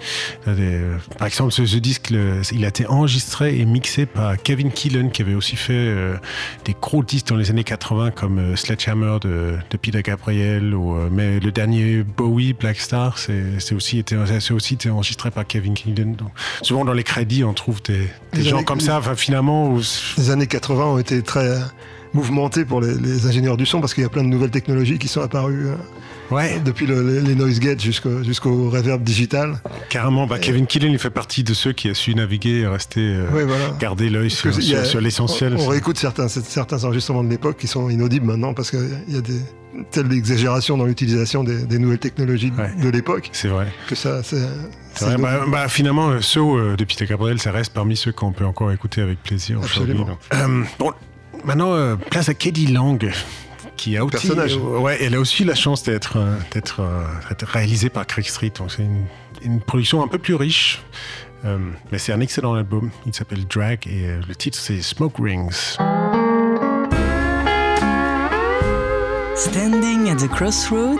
Euh, 0.48 0.96
Par 1.18 1.26
exemple, 1.26 1.52
ce, 1.52 1.66
ce 1.66 1.76
disque, 1.76 2.10
le- 2.10 2.40
il 2.52 2.64
a 2.64 2.68
été 2.68 2.86
enregistré 2.86 3.58
et 3.58 3.64
mixé 3.64 4.06
par 4.06 4.36
Kevin 4.42 4.70
Keelan, 4.72 5.08
qui 5.10 5.22
avait 5.22 5.34
aussi 5.34 5.56
fait 5.56 5.72
euh, 5.74 6.16
des 6.64 6.74
gros 6.80 7.02
disques 7.02 7.26
dans 7.28 7.36
les 7.36 7.50
années 7.50 7.64
80, 7.64 8.10
comme 8.12 8.38
euh, 8.38 8.56
Sledgehammer 8.56 9.18
de, 9.20 9.54
de 9.70 9.76
Peter 9.76 10.02
Gabriel, 10.02 10.74
ou 10.74 10.96
mais 11.10 11.40
le 11.40 11.52
dernier 11.52 12.02
Bowie, 12.02 12.52
Black 12.54 12.80
Star, 12.80 13.18
c'est 13.18 13.74
aussi 13.74 13.98
été, 13.98 14.16
aussi 14.50 14.74
été 14.74 14.90
enregistré 14.90 15.30
par 15.30 15.46
Kevin 15.46 15.74
Keelan. 15.74 16.12
Donc, 16.16 16.30
souvent 16.62 16.84
dans 16.84 16.92
les 16.92 17.02
crédits, 17.04 17.44
on 17.44 17.52
trouve 17.54 17.82
des, 17.82 18.08
gens 18.42 18.56
années- 18.56 18.64
comme 18.64 18.80
ça. 18.80 18.98
Enfin, 18.98 19.14
finalement, 19.14 19.68
où- 19.70 19.80
Les 20.18 20.30
années 20.30 20.46
80 20.46 20.84
ont 20.84 20.98
été 20.98 21.22
très 21.22 21.49
euh, 21.50 21.60
mouvementées 22.14 22.64
pour 22.64 22.80
les, 22.80 22.94
les 22.94 23.26
ingénieurs 23.26 23.56
du 23.56 23.66
son 23.66 23.80
parce 23.80 23.94
qu'il 23.94 24.02
y 24.02 24.06
a 24.06 24.08
plein 24.08 24.22
de 24.24 24.28
nouvelles 24.28 24.50
technologies 24.50 24.98
qui 24.98 25.06
sont 25.08 25.20
apparues 25.22 25.68
euh, 25.68 26.48
depuis 26.64 26.86
le- 26.86 27.02
les, 27.08 27.20
les 27.20 27.34
noise 27.34 27.60
gates 27.60 27.80
jusqu'au 27.80 28.22
jusqu'au 28.24 28.68
reverb 28.70 29.02
digital. 29.02 29.60
Carrément, 29.88 30.26
bah, 30.26 30.38
Kevin 30.38 30.66
Killen, 30.66 30.92
il 30.92 30.98
fait 30.98 31.10
partie 31.10 31.42
de 31.44 31.54
ceux 31.54 31.72
qui 31.72 31.88
a 31.88 31.94
su 31.94 32.14
naviguer 32.14 32.60
et 32.60 32.66
rester, 32.66 33.00
euh, 33.00 33.30
Ouais, 33.32 33.44
voilà. 33.44 33.70
garder 33.78 34.10
l'œil 34.10 34.30
sur, 34.30 34.48
l'essentiel. 35.00 35.54
On, 35.58 35.64
on 35.64 35.68
réécoute 35.68 35.98
certains, 35.98 36.28
certains 36.28 36.84
enregistrements 36.84 37.22
de 37.24 37.30
l'époque 37.30 37.56
qui 37.58 37.66
sont 37.66 37.88
inaudibles 37.90 38.26
maintenant 38.26 38.54
parce 38.54 38.70
qu'il 38.70 38.88
y 39.08 39.16
a 39.16 39.20
des 39.20 39.40
telles 39.92 40.12
exagérations 40.12 40.76
dans 40.76 40.84
l'utilisation 40.84 41.44
des, 41.44 41.62
des 41.64 41.78
nouvelles 41.78 41.98
technologies 41.98 42.50
de 42.82 42.88
l'époque. 42.88 43.28
C'est 43.32 43.48
vrai. 43.48 43.68
Que 43.88 43.94
ça, 43.94 44.22
c'est. 44.22 44.42
C'est 44.94 45.04
vrai, 45.04 45.16
bah, 45.18 45.40
bah, 45.48 45.68
finalement, 45.68 46.20
ceux 46.20 46.40
euh, 46.40 46.76
de 46.76 46.84
Peter 46.84 47.06
Gabriel, 47.06 47.40
ça 47.40 47.52
reste 47.52 47.72
parmi 47.72 47.96
ceux 47.96 48.10
qu'on 48.10 48.32
peut 48.32 48.44
encore 48.44 48.72
écouter 48.72 49.00
avec 49.00 49.22
plaisir. 49.22 49.58
Absolument. 49.62 50.08
Euh, 50.34 50.64
bon, 50.80 50.92
maintenant, 51.44 51.72
euh, 51.74 51.96
place 51.96 52.28
à 52.28 52.34
Katie 52.34 52.66
Lang, 52.66 53.10
qui 53.76 53.96
a 53.96 54.04
aussi, 54.04 54.12
Personnage. 54.12 54.56
euh, 54.56 54.78
ouais, 54.78 54.98
elle 55.02 55.14
a 55.14 55.20
aussi 55.20 55.44
la 55.44 55.54
chance 55.54 55.82
d'être 55.82 56.16
euh, 56.18 56.36
d'être 56.52 56.80
euh, 56.80 57.04
réalisée 57.42 57.88
par 57.90 58.06
Craig 58.06 58.24
Street. 58.26 58.52
Donc 58.56 58.70
c'est 58.72 58.82
une, 58.82 59.06
une 59.42 59.60
production 59.60 60.02
un 60.02 60.08
peu 60.08 60.18
plus 60.18 60.34
riche, 60.34 60.82
euh, 61.44 61.58
mais 61.90 61.98
c'est 61.98 62.12
un 62.12 62.20
excellent 62.20 62.54
album. 62.54 62.90
Il 63.06 63.14
s'appelle 63.14 63.46
Drag 63.46 63.86
et 63.86 64.06
euh, 64.06 64.20
le 64.28 64.34
titre 64.34 64.58
c'est 64.58 64.80
Smoke 64.82 65.22
Rings. 65.22 65.76
Standing 69.36 70.10
at 70.10 70.16
the 70.16 70.28
Crossroad. 70.28 70.98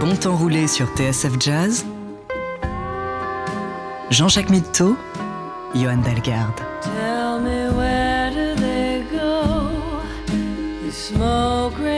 Bon 0.00 0.16
temps 0.16 0.36
roulé 0.36 0.66
sur 0.66 0.88
TSF 0.96 1.32
Jazz. 1.38 1.86
Jean-Jacques 4.10 4.50
Mitteau, 4.50 4.96
Johan 5.74 5.98
Dalgarde. 5.98 6.60
Smoke 11.16 11.95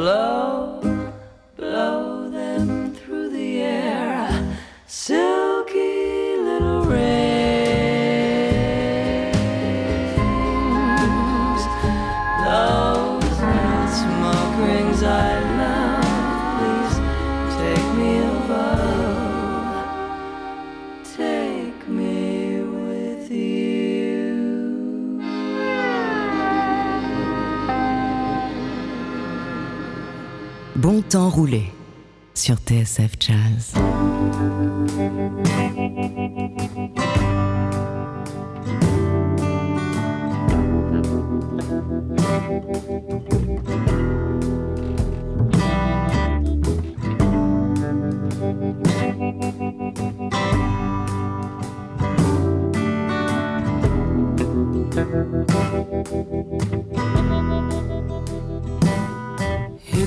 blood. 0.00 0.29
Bon 30.92 31.02
temps 31.02 31.30
roulé 31.30 31.66
sur 32.34 32.56
TSF 32.56 33.12
Jazz. 33.20 33.74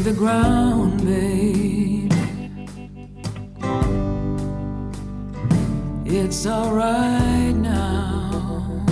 The 0.04 0.12
ground, 0.12 1.06
baby. 1.06 2.10
It's 6.06 6.46
alright 6.46 7.56
now. 7.56 8.86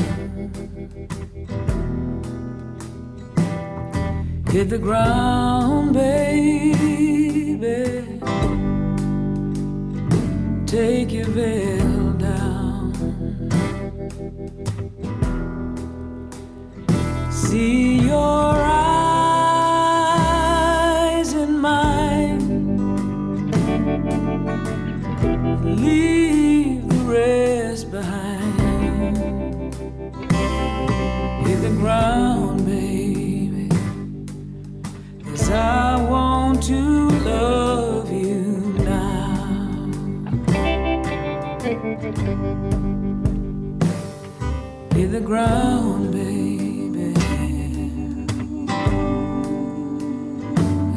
Hit 4.51 4.69
the 4.69 4.77
ground, 4.77 5.70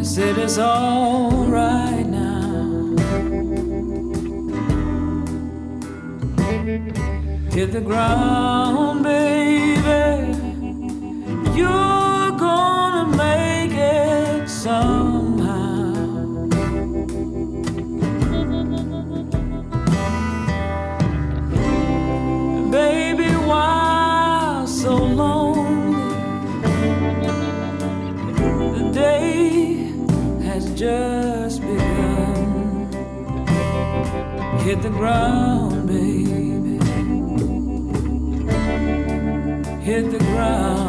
I 0.05 0.07
said 0.07 0.36
it's 0.36 0.59
alright 0.59 2.07
now. 2.07 2.94
Hit 7.50 7.72
the 7.72 7.80
ground, 7.80 9.02
baby. 9.02 9.80
You're 11.57 12.32
gonna 12.36 13.16
make 13.16 13.72
it 13.72 14.46
somehow. 14.46 15.03
Just 30.77 31.61
begun. 31.61 32.89
Hit 34.64 34.83
the 34.83 34.91
ground, 34.91 35.87
baby. 35.87 36.79
Hit 39.85 40.11
the 40.11 40.18
ground 40.18 40.84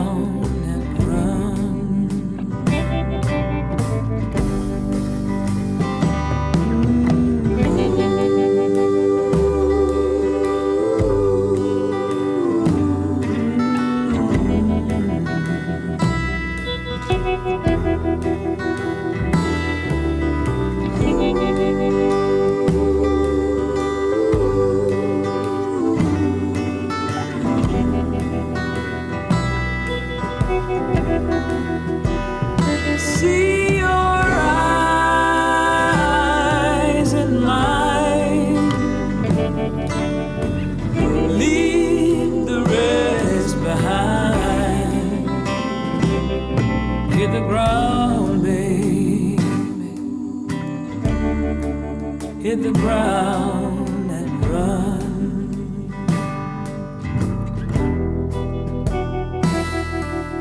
the 52.65 52.71
ground 52.79 54.09
and 54.09 54.45
run. 54.47 55.91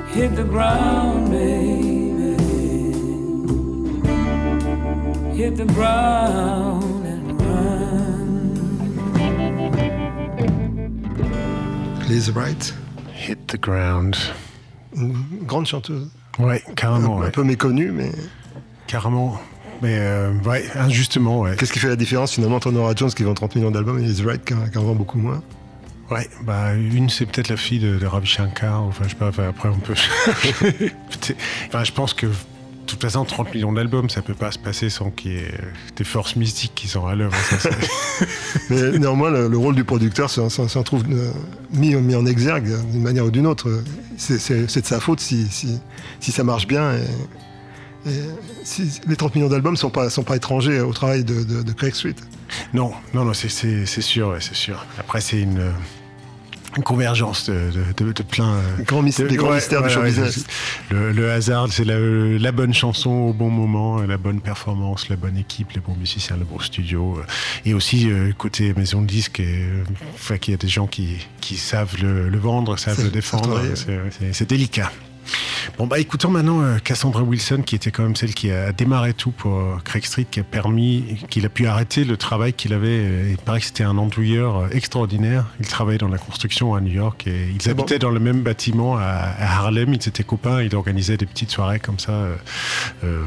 Hit 0.08 0.34
the 0.34 0.44
ground, 0.44 1.30
baby. 1.30 2.36
Hit 5.36 5.56
the 5.56 5.66
ground 5.66 7.06
and 7.06 7.40
run. 7.42 8.54
Liz 12.08 12.30
Wright, 12.30 12.72
Hit 13.12 13.48
the 13.48 13.58
ground. 13.58 14.16
une 14.96 15.44
grande 15.46 15.66
chanteuse. 15.66 16.08
Ouais, 16.38 16.62
carrément. 16.74 17.18
Un 17.18 17.24
ouais. 17.24 17.30
peu 17.30 17.44
méconnue, 17.44 17.90
mais 17.92 18.12
Carrément. 18.86 19.38
Mais 19.82 19.96
euh, 19.98 20.32
ouais, 20.44 20.64
injustement, 20.76 21.40
ouais. 21.40 21.56
qu'est-ce 21.56 21.72
qui 21.72 21.78
fait 21.78 21.88
la 21.88 21.96
différence 21.96 22.32
finalement 22.32 22.56
entre 22.56 22.70
Nora 22.72 22.94
Jones 22.96 23.10
qui 23.10 23.22
vend 23.22 23.34
30 23.34 23.56
millions 23.56 23.70
d'albums 23.70 23.98
et 23.98 24.02
Liz 24.02 24.22
Wright 24.22 24.44
qui 24.44 24.54
en 24.54 24.82
vend 24.82 24.94
beaucoup 24.94 25.18
moins? 25.18 25.42
Ouais, 26.10 26.28
bah 26.44 26.74
une 26.74 27.08
c'est 27.08 27.24
peut-être 27.26 27.48
la 27.48 27.56
fille 27.56 27.78
de, 27.80 27.98
de 27.98 28.06
Ravi 28.06 28.26
Shankar, 28.26 28.82
enfin 28.82 29.04
je 29.04 29.10
sais 29.10 29.14
pas, 29.16 29.28
enfin, 29.28 29.48
après 29.48 29.70
on 29.70 29.78
peut... 29.78 29.94
Enfin 31.68 31.82
je 31.84 31.92
pense 31.92 32.12
que 32.12 32.26
de 32.26 32.32
toute 32.86 33.00
façon 33.00 33.24
30 33.24 33.54
millions 33.54 33.72
d'albums 33.72 34.10
ça 34.10 34.20
peut 34.20 34.34
pas 34.34 34.52
se 34.52 34.58
passer 34.58 34.90
sans 34.90 35.10
qu'il 35.10 35.32
y 35.32 35.36
ait 35.36 35.54
des 35.96 36.04
forces 36.04 36.36
mystiques 36.36 36.72
qui 36.74 36.88
sont 36.88 37.06
à 37.06 37.14
l'œuvre. 37.14 37.34
Mais 38.70 38.98
néanmoins, 38.98 39.30
le, 39.30 39.48
le 39.48 39.56
rôle 39.56 39.74
du 39.74 39.84
producteur 39.84 40.28
s'en- 40.28 40.50
s'en 40.50 40.68
s'en 40.68 40.82
trouve 40.82 41.04
euh, 41.10 41.30
mis, 41.72 41.94
mis 41.94 42.14
en 42.14 42.26
exergue 42.26 42.70
d'une 42.92 43.02
manière 43.02 43.24
ou 43.24 43.30
d'une 43.30 43.46
autre. 43.46 43.82
C'est 44.18 44.36
de 44.66 44.86
sa 44.86 45.00
faute 45.00 45.20
si, 45.20 45.46
si, 45.50 45.80
si 46.20 46.30
ça 46.32 46.44
marche 46.44 46.66
bien. 46.68 46.92
Et, 46.92 47.00
les 49.06 49.16
30 49.16 49.34
millions 49.34 49.48
d'albums 49.48 49.72
ne 49.74 49.78
sont 49.78 49.90
pas, 49.90 50.10
sont 50.10 50.22
pas 50.24 50.36
étrangers 50.36 50.80
au 50.80 50.92
travail 50.92 51.24
de, 51.24 51.42
de, 51.44 51.62
de 51.62 51.72
Craig 51.72 51.94
Street. 51.94 52.14
Non, 52.72 52.92
non, 53.14 53.24
non, 53.24 53.32
c'est- 53.34 53.48
sûr, 54.02 54.28
ouais, 54.28 54.40
c'est 54.40 54.54
sûr. 54.54 54.84
Après 54.98 55.20
c'est 55.20 55.40
une... 55.40 55.58
euh, 55.58 55.70
une 56.76 56.82
convergence 56.82 57.48
de, 57.48 57.70
plein. 58.24 58.54
euh, 58.54 58.62
mis- 59.00 59.12
de- 59.12 59.28
des 59.28 59.36
grands 59.36 59.54
mystères 59.54 59.80
du 59.80 59.90
show 59.90 60.02
business. 60.02 60.44
Le, 60.90 61.12
le 61.12 61.30
hasard, 61.30 61.68
c'est 61.70 61.84
la, 61.84 61.96
la 62.00 62.50
bonne 62.50 62.74
chanson 62.74 63.10
au 63.10 63.32
bon 63.32 63.48
moment, 63.48 64.02
la 64.02 64.16
bonne 64.16 64.40
performance, 64.40 65.08
la 65.08 65.14
bonne 65.14 65.36
équipe, 65.36 65.70
les 65.74 65.80
bons 65.80 65.94
musiciens, 65.94 66.36
le 66.36 66.44
bon 66.44 66.58
studio. 66.58 67.16
euh, 67.20 67.22
Et 67.64 67.74
aussi, 67.74 68.10
euh, 68.10 68.32
côté 68.36 68.74
maison 68.74 69.02
de 69.02 69.06
disque, 69.06 69.38
et, 69.38 69.44
euh, 69.62 69.84
enfin, 70.16 70.36
qu'il 70.36 70.50
y 70.50 70.54
a 70.56 70.58
des 70.58 70.66
gens 70.66 70.88
qui, 70.88 71.10
qui 71.40 71.54
savent 71.58 71.94
le, 72.02 72.28
le 72.28 72.38
vendre, 72.38 72.76
savent 72.76 73.04
le 73.04 73.10
défendre. 73.10 73.60
c'est 74.32 74.48
délicat. 74.48 74.90
Bon, 75.78 75.86
bah 75.86 75.98
écoutons 75.98 76.30
maintenant 76.30 76.60
euh, 76.62 76.78
Cassandra 76.78 77.22
Wilson, 77.22 77.62
qui 77.64 77.74
était 77.74 77.90
quand 77.90 78.02
même 78.02 78.16
celle 78.16 78.34
qui 78.34 78.50
a 78.50 78.72
démarré 78.72 79.14
tout 79.14 79.30
pour 79.30 79.58
euh, 79.58 79.76
Craig 79.84 80.04
Street, 80.04 80.26
qui 80.30 80.40
a 80.40 80.44
permis, 80.44 81.18
qu'il 81.30 81.44
a 81.46 81.48
pu 81.48 81.66
arrêter 81.66 82.04
le 82.04 82.16
travail 82.16 82.52
qu'il 82.52 82.72
avait. 82.72 82.88
euh, 82.88 83.28
Il 83.30 83.38
paraît 83.38 83.60
que 83.60 83.66
c'était 83.66 83.84
un 83.84 83.96
andouilleur 83.98 84.72
extraordinaire. 84.74 85.46
Il 85.60 85.66
travaillait 85.66 85.98
dans 85.98 86.08
la 86.08 86.18
construction 86.18 86.74
à 86.74 86.80
New 86.80 86.92
York 86.92 87.26
et 87.26 87.48
ils 87.54 87.68
habitaient 87.70 87.98
dans 87.98 88.10
le 88.10 88.20
même 88.20 88.42
bâtiment 88.42 88.96
à, 88.96 89.34
Harlem. 89.40 89.94
Ils 89.94 90.08
étaient 90.08 90.24
copains. 90.24 90.62
Il 90.62 90.74
organisait 90.76 91.16
des 91.16 91.26
petites 91.26 91.50
soirées 91.50 91.80
comme 91.80 91.98
ça. 91.98 92.12
euh, 93.04 93.24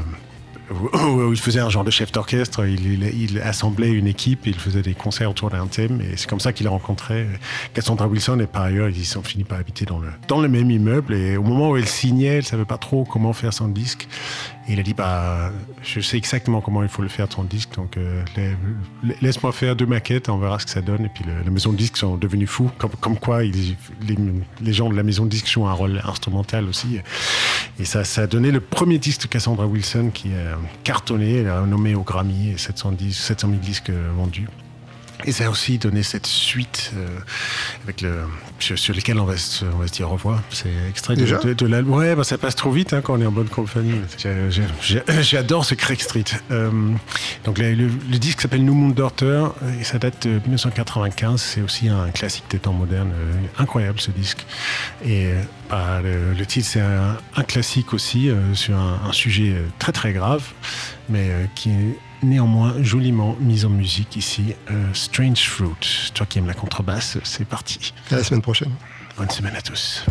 où, 0.70 0.96
où 0.96 1.32
il 1.32 1.38
faisait 1.38 1.60
un 1.60 1.70
genre 1.70 1.84
de 1.84 1.90
chef 1.90 2.12
d'orchestre. 2.12 2.66
Il, 2.66 3.40
assemblait 3.42 3.90
une 3.90 4.06
équipe, 4.06 4.46
il 4.46 4.58
faisait 4.58 4.82
des 4.82 4.94
concerts 4.94 5.30
autour 5.30 5.50
d'un 5.50 5.66
thème. 5.66 6.00
Et 6.00 6.16
c'est 6.16 6.28
comme 6.28 6.40
ça 6.40 6.52
qu'il 6.52 6.66
a 6.66 6.70
rencontré 6.70 7.26
Cassandra 7.74 8.06
Wilson. 8.06 8.38
Et 8.40 8.46
par 8.46 8.62
ailleurs, 8.62 8.88
ils 8.88 9.18
ont 9.18 9.22
fini 9.22 9.44
par 9.44 9.58
habiter 9.58 9.84
dans 9.84 9.98
le, 9.98 10.08
dans 10.28 10.40
le 10.40 10.48
même 10.48 10.70
immeuble. 10.70 11.14
Et 11.14 11.36
au 11.36 11.42
moment 11.42 11.70
où 11.70 11.76
elle 11.76 11.88
signait, 11.88 12.36
elle 12.36 12.44
savait 12.44 12.64
pas 12.64 12.78
trop 12.78 13.04
comment 13.04 13.32
faire 13.32 13.52
son 13.52 13.68
disque. 13.68 14.08
Il 14.68 14.78
a 14.78 14.82
dit 14.82 14.92
bah, 14.94 15.50
Je 15.82 16.00
sais 16.00 16.16
exactement 16.18 16.60
comment 16.60 16.82
il 16.82 16.88
faut 16.88 17.02
le 17.02 17.08
faire 17.08 17.28
ton 17.28 17.42
disque. 17.44 17.74
Donc 17.76 17.96
euh, 17.96 18.22
la- 18.36 19.14
laisse-moi 19.22 19.52
faire 19.52 19.74
deux 19.76 19.86
maquettes, 19.86 20.28
on 20.28 20.38
verra 20.38 20.58
ce 20.58 20.66
que 20.66 20.70
ça 20.70 20.82
donne. 20.82 21.06
Et 21.06 21.08
puis 21.08 21.24
la 21.44 21.50
maison 21.50 21.72
de 21.72 21.76
disques 21.76 21.96
sont 21.96 22.16
devenus 22.16 22.48
fous. 22.48 22.70
Comme, 22.78 22.90
comme 23.00 23.18
quoi, 23.18 23.42
les, 23.42 23.76
les 24.60 24.72
gens 24.72 24.88
de 24.90 24.94
la 24.96 25.02
maison 25.02 25.24
de 25.24 25.30
disques 25.30 25.48
jouent 25.48 25.66
un 25.66 25.72
rôle 25.72 26.00
instrumental 26.04 26.64
aussi. 26.68 27.00
Et 27.80 27.84
ça, 27.84 28.04
ça 28.04 28.22
a 28.22 28.26
donné 28.26 28.50
le 28.50 28.60
premier 28.60 28.98
disque 28.98 29.22
de 29.22 29.26
Cassandra 29.28 29.66
Wilson 29.66 30.10
qui 30.12 30.28
a 30.34 30.58
cartonné. 30.84 31.36
Elle 31.38 31.48
a 31.48 31.60
nommé 31.62 31.94
au 31.94 32.02
Grammy 32.02 32.50
et 32.50 32.58
710, 32.58 33.12
700 33.16 33.48
000 33.48 33.60
disques 33.60 33.92
vendus. 34.16 34.48
Et 35.24 35.32
ça 35.32 35.46
a 35.46 35.50
aussi 35.50 35.78
donné 35.78 36.02
cette 36.04 36.26
suite 36.28 36.92
euh, 36.96 37.06
avec 37.84 38.02
le, 38.02 38.20
sur, 38.60 38.78
sur 38.78 38.94
on 39.16 39.24
va, 39.24 39.36
se, 39.36 39.64
on 39.64 39.78
va 39.78 39.86
se 39.88 39.92
dire 39.92 40.08
au 40.08 40.12
revoir. 40.12 40.40
C'est 40.50 40.70
extrait 40.88 41.16
de, 41.16 41.20
Déjà 41.22 41.38
de, 41.38 41.52
de 41.54 41.66
l'album. 41.66 41.94
Ouais, 41.98 42.14
bah, 42.14 42.22
ça 42.24 42.38
passe 42.38 42.54
trop 42.54 42.70
vite 42.70 42.92
hein, 42.92 43.00
quand 43.02 43.14
on 43.18 43.20
est 43.20 43.26
en 43.26 43.32
bonne 43.32 43.48
compagnie. 43.48 44.00
J'adore 45.20 45.64
ce 45.64 45.74
Craig 45.74 46.00
Street. 46.00 46.24
Euh, 46.50 46.70
donc 47.44 47.58
le, 47.58 47.74
le- 47.74 47.88
le 48.10 48.18
disque 48.18 48.40
s'appelle 48.42 48.64
New 48.64 48.74
Moon 48.74 48.90
Daughter 48.90 49.46
et 49.80 49.84
ça 49.84 49.98
date 49.98 50.26
de 50.26 50.38
1995. 50.40 51.40
C'est 51.40 51.62
aussi 51.62 51.88
un 51.88 52.10
classique 52.10 52.44
des 52.50 52.58
temps 52.58 52.72
modernes. 52.72 53.12
Euh, 53.14 53.32
incroyable 53.58 54.00
ce 54.00 54.10
disque. 54.12 54.46
Et 55.04 55.26
euh, 55.32 55.42
bah, 55.68 56.00
le, 56.02 56.46
titre 56.46 56.68
c'est 56.68 56.80
un, 56.80 57.16
un 57.36 57.42
classique 57.42 57.92
aussi 57.92 58.30
euh, 58.30 58.54
sur 58.54 58.76
un, 58.76 59.00
un 59.08 59.12
sujet 59.12 59.56
très 59.78 59.92
très 59.92 60.12
grave, 60.12 60.42
mais 61.08 61.28
qui 61.54 61.70
est 61.70 61.98
néanmoins 62.22 62.74
joliment 62.82 63.36
mise 63.40 63.64
en 63.64 63.70
musique 63.70 64.16
ici. 64.16 64.54
Euh, 64.70 64.86
Strange 64.92 65.48
Fruit. 65.48 66.10
Toi 66.14 66.26
qui 66.26 66.38
aimes 66.38 66.46
la 66.46 66.54
contrebasse, 66.54 67.18
c'est 67.24 67.46
parti. 67.46 67.92
À 68.10 68.16
la 68.16 68.24
semaine 68.24 68.42
prochaine. 68.42 68.72
Bonne 69.16 69.30
semaine 69.30 69.56
à 69.56 69.62
tous. 69.62 70.04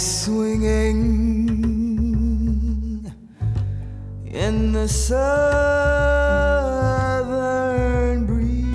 Swinging 0.00 0.98
in 4.24 4.72
the 4.72 4.88
southern 4.88 5.20
breeze. 8.24 8.66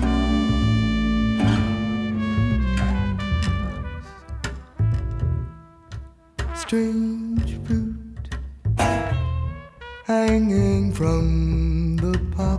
Strange 6.54 7.58
fruit 7.66 8.36
hanging 10.04 10.92
from 10.92 11.96
the 11.96 12.16
poplar 12.36 12.55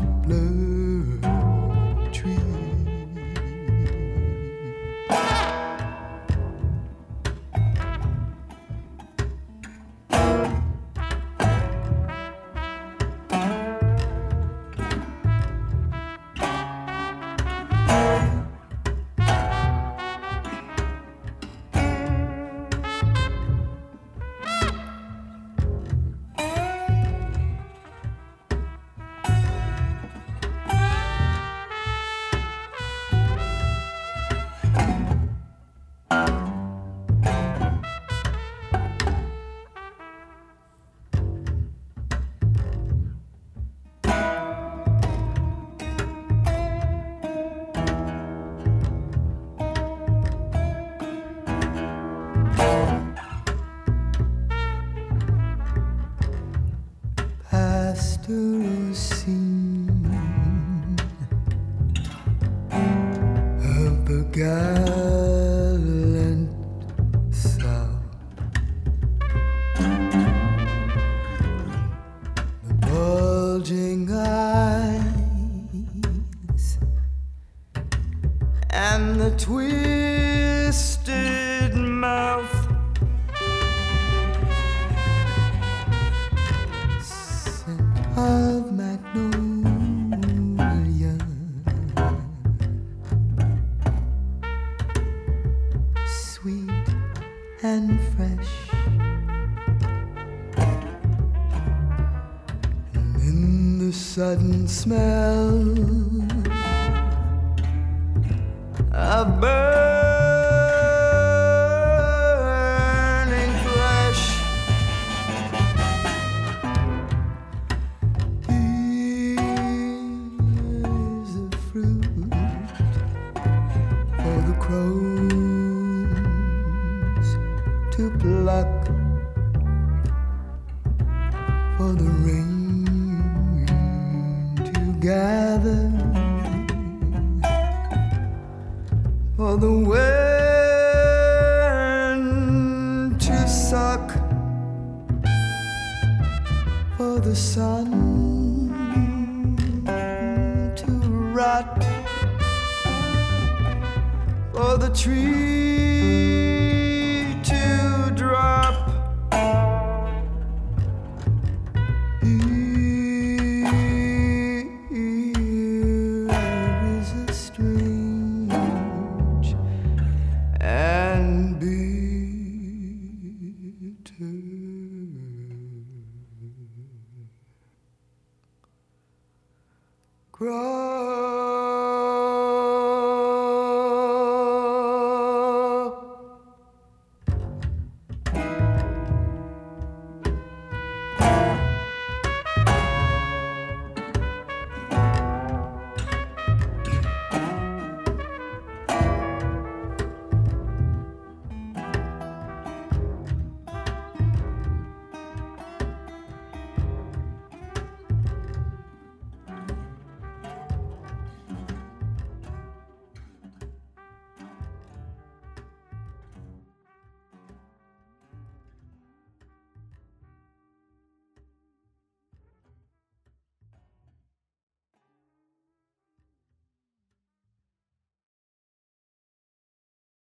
sudden 104.18 104.68
smell 104.68 105.97